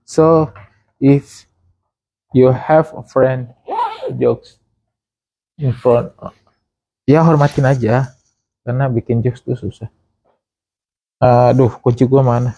So 0.06 0.54
if 1.02 1.50
you 2.30 2.54
have 2.54 2.94
a 2.94 3.02
friend 3.02 3.50
jokes 4.16 4.61
in 5.58 5.72
front 5.72 6.12
ya 7.08 7.24
hormatin 7.24 7.66
aja 7.66 8.12
karena 8.62 8.86
bikin 8.86 9.24
jokes 9.24 9.42
tuh 9.42 9.56
susah 9.58 9.90
aduh 11.18 11.72
kunci 11.80 12.04
gua 12.06 12.22
mana 12.22 12.52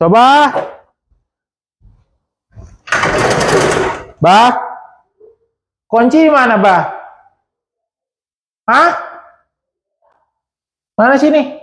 coba 0.00 0.52
bah 4.20 4.52
kunci 5.88 6.28
mana 6.32 6.56
bah 6.58 7.00
Hah? 8.70 8.90
Mana 10.94 11.18
sini? 11.18 11.58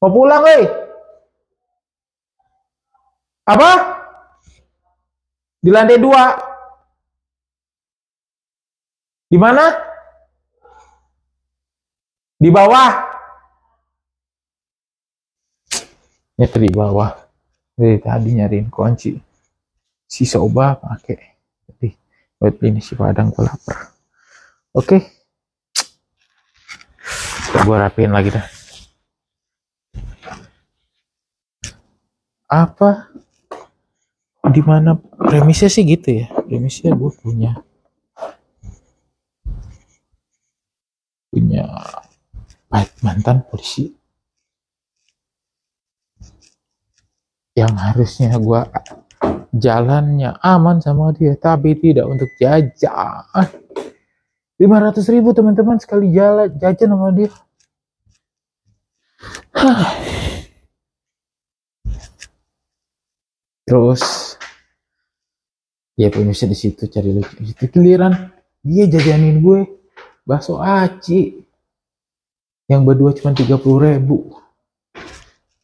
Mau 0.00 0.08
pulang, 0.08 0.40
woi? 0.40 0.64
Apa? 3.44 3.70
Di 5.62 5.70
lantai 5.70 6.02
dua. 6.02 6.34
Di 9.30 9.38
mana? 9.38 9.70
Di 12.34 12.50
bawah. 12.50 12.90
Ya 16.34 16.50
di 16.50 16.70
bawah. 16.74 17.14
Dari 17.78 18.02
tadi 18.02 18.34
nyariin 18.34 18.66
kunci. 18.66 19.14
Si 20.10 20.26
Soba 20.26 20.74
pakai. 20.74 21.22
Tapi 21.70 21.88
buat 22.42 22.58
ini 22.66 22.82
si 22.82 22.98
Padang 22.98 23.30
gue 23.30 23.46
lapar. 23.46 23.94
Oke. 24.74 24.98
Okay. 24.98 25.02
Gue 27.62 27.76
rapiin 27.78 28.10
lagi 28.10 28.34
dah. 28.34 28.46
Apa? 32.50 33.14
Di 34.42 34.58
mana 34.64 34.98
premisnya 34.98 35.70
sih 35.70 35.86
gitu 35.86 36.22
ya? 36.22 36.26
Premisnya 36.46 36.90
gue 36.98 37.10
punya. 37.14 37.62
Punya 41.30 41.64
mantan 43.02 43.46
polisi. 43.46 43.94
Yang 47.52 47.74
harusnya 47.76 48.32
gue 48.40 48.60
jalannya 49.52 50.40
aman 50.40 50.80
sama 50.80 51.12
dia 51.12 51.36
tapi 51.36 51.76
tidak 51.76 52.08
untuk 52.08 52.32
jajan. 52.40 53.46
500 54.56 55.12
ribu 55.12 55.34
teman-teman 55.34 55.76
sekali 55.82 56.14
jalan 56.14 56.48
jajan 56.56 56.94
sama 56.94 57.10
dia 57.10 57.30
terus 63.62 64.34
ya 65.94 66.08
pemirsa 66.10 66.50
di 66.50 66.56
situ 66.58 66.88
cari 66.90 67.14
lucu 67.14 67.36
itu 67.42 67.64
giliran 67.70 68.32
dia 68.62 68.86
jajanin 68.86 69.42
gue 69.42 69.60
bakso 70.22 70.62
aci 70.62 71.42
yang 72.70 72.86
berdua 72.86 73.12
cuma 73.12 73.34
30 73.36 73.58
ribu. 73.58 74.32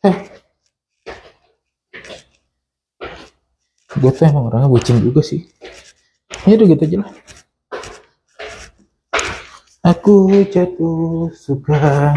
Eh 0.04 0.16
gue 3.98 4.10
tuh 4.14 4.24
emang 4.30 4.46
orangnya 4.52 4.68
bucin 4.70 5.00
juga 5.00 5.24
sih. 5.24 5.46
Ya 6.46 6.54
udah 6.54 6.66
gitu 6.70 6.84
aja 6.84 6.96
lah. 7.02 7.10
Aku 9.88 10.14
jatuh 10.52 11.32
suka. 11.32 12.14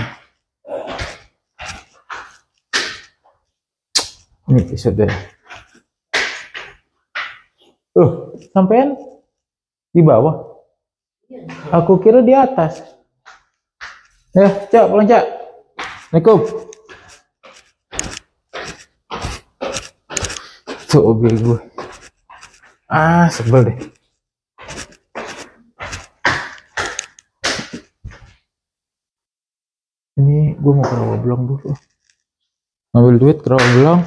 Ini 4.52 4.68
episode 4.68 5.08
Loh, 7.92 8.40
sampean 8.56 8.96
di 9.92 10.00
bawah? 10.00 10.64
Aku 11.76 12.00
kira 12.00 12.24
di 12.24 12.32
atas. 12.32 12.80
Ya, 14.32 14.48
Cak, 14.72 14.88
pulang 14.88 15.12
Cak. 15.12 15.28
Assalamualaikum. 16.08 16.40
Tuh 20.88 21.04
mobil 21.04 21.36
gue. 21.36 21.60
Ah, 22.88 23.28
sebel 23.28 23.72
deh. 23.72 23.78
Ini 30.16 30.56
gue 30.56 30.74
mau 30.76 30.84
ke 30.84 30.96
Rawablong 30.96 31.44
dulu. 31.44 31.72
Ngambil 32.96 33.16
duit 33.20 33.38
ke 33.44 33.48
Rawablong. 33.52 34.00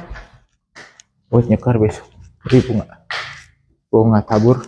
Buat 1.29 1.45
nyekar 1.49 1.77
besok. 1.77 2.09
Ribu 2.49 2.81
nggak? 2.81 3.04
Gue 3.95 4.03
nggak 4.11 4.27
tabur. 4.27 4.59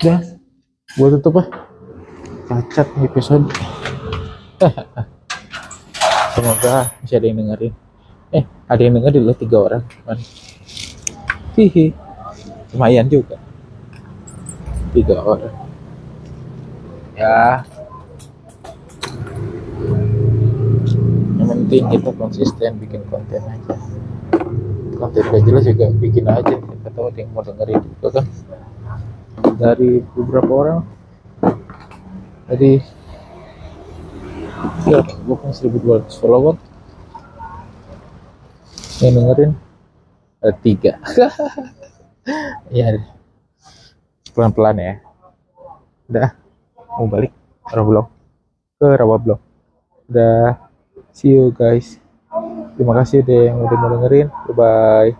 Udah, 0.00 0.20
gue 0.96 1.08
tutup 1.20 1.44
ah. 1.44 1.46
Cacat 2.48 2.88
episode. 3.04 3.52
Semoga 6.32 6.88
masih 7.04 7.20
ada 7.20 7.26
yang 7.28 7.36
dengerin. 7.36 7.76
Eh, 8.32 8.48
ada 8.64 8.80
yang 8.80 8.96
dengerin 8.96 9.28
loh 9.28 9.36
tiga 9.36 9.60
orang. 9.60 9.84
Cuman. 9.92 10.16
Hihi. 11.60 11.92
Lumayan 12.72 13.12
juga. 13.12 13.36
Tiga 14.94 15.16
orang. 15.18 15.56
Ya. 17.18 17.66
Yang 21.34 21.48
penting 21.50 21.82
kita 21.90 22.10
konsisten 22.14 22.70
bikin 22.78 23.02
konten 23.10 23.42
aja. 23.42 23.74
Konten 24.94 25.22
gak 25.26 25.42
jelas 25.42 25.66
juga 25.66 25.90
bikin 25.98 26.24
aja. 26.30 26.54
Kita 26.54 26.88
tahu 26.94 27.10
yang 27.18 27.28
mau 27.34 27.42
dengerin 27.42 27.82
juga 27.82 28.22
kan 28.22 28.26
dari 29.54 30.02
beberapa 30.14 30.50
orang 30.50 30.80
jadi 32.50 32.82
ya 34.88 35.00
gue 35.00 35.36
punya 35.36 35.54
1200 35.54 36.20
follower 36.20 36.56
yang 39.00 39.12
dengerin 39.16 39.52
ada 40.42 40.54
tiga 40.60 40.92
ya 42.76 43.00
pelan-pelan 44.34 44.76
ya. 44.76 44.94
Udah. 46.10 46.28
Mau 46.98 47.06
balik? 47.06 47.32
Rawablong 47.70 48.14
ke 48.84 48.86
Rawablong 49.00 49.40
udah. 50.12 50.60
See 51.14 51.32
you 51.32 51.54
guys. 51.54 51.96
Terima 52.74 52.92
kasih 53.00 53.22
deh 53.22 53.48
yang 53.48 53.62
udah 53.64 53.76
mau 53.78 53.88
dengerin. 53.96 54.28
Bye 54.50 54.54
bye 54.54 55.12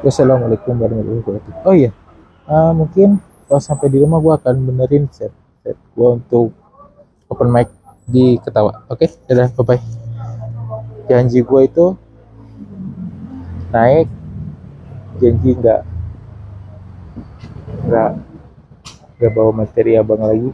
wassalamualaikum 0.00 0.80
warahmatullahi 0.80 1.20
wabarakatuh. 1.20 1.66
Oh 1.68 1.76
iya. 1.76 1.92
Uh, 2.48 2.72
mungkin 2.72 3.20
kalau 3.44 3.60
sampai 3.60 3.92
di 3.92 4.00
rumah 4.00 4.16
gue 4.16 4.32
akan 4.32 4.54
benerin 4.64 5.04
set 5.12 5.28
set 5.60 5.76
gue 5.76 6.08
untuk 6.08 6.56
open 7.28 7.52
mic 7.52 7.68
di 8.08 8.40
ketawa. 8.40 8.80
Oke? 8.88 9.04
Okay? 9.04 9.10
dadah. 9.28 9.52
Bye 9.60 9.76
bye 9.76 9.82
janji 11.10 11.44
gue 11.44 11.60
itu 11.66 11.86
naik. 13.74 14.08
Janji 15.20 15.52
nggak 15.58 15.89
nggak 17.86 18.10
nggak 19.20 19.32
bawa 19.32 19.50
materi 19.52 19.96
abang 19.96 20.22
lagi. 20.24 20.50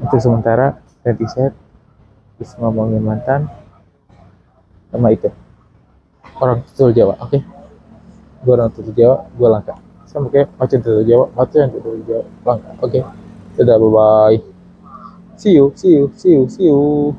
Untuk 0.00 0.20
sementara 0.20 0.80
ganti 1.02 1.26
set. 1.30 1.52
Bisa 2.40 2.56
ngomongin 2.58 3.04
mantan. 3.04 3.46
Sama 4.90 5.14
itu 5.14 5.30
orang 6.40 6.64
tutul 6.66 6.90
Jawa 6.96 7.14
oke? 7.20 7.36
Okay? 7.36 7.42
gue 8.40 8.52
orang 8.56 8.72
tutul 8.72 8.96
Jawa 8.96 9.28
gue 9.28 9.48
langka. 9.48 9.74
Sama 10.08 10.26
kayak 10.32 10.48
macam 10.56 10.78
tutul 10.80 11.04
Jawa 11.04 11.26
macam 11.36 11.68
tutul 11.68 12.00
Jawa 12.08 12.24
langka 12.48 12.70
oke? 12.80 12.90
Okay? 12.90 13.02
dadah 13.60 13.76
bye 13.76 13.90
bye 13.92 14.38
see 15.36 15.52
you 15.58 15.68
see 15.74 15.92
you 15.98 16.08
see 16.14 16.32
you 16.32 16.48
see 16.48 16.64
you 16.70 17.12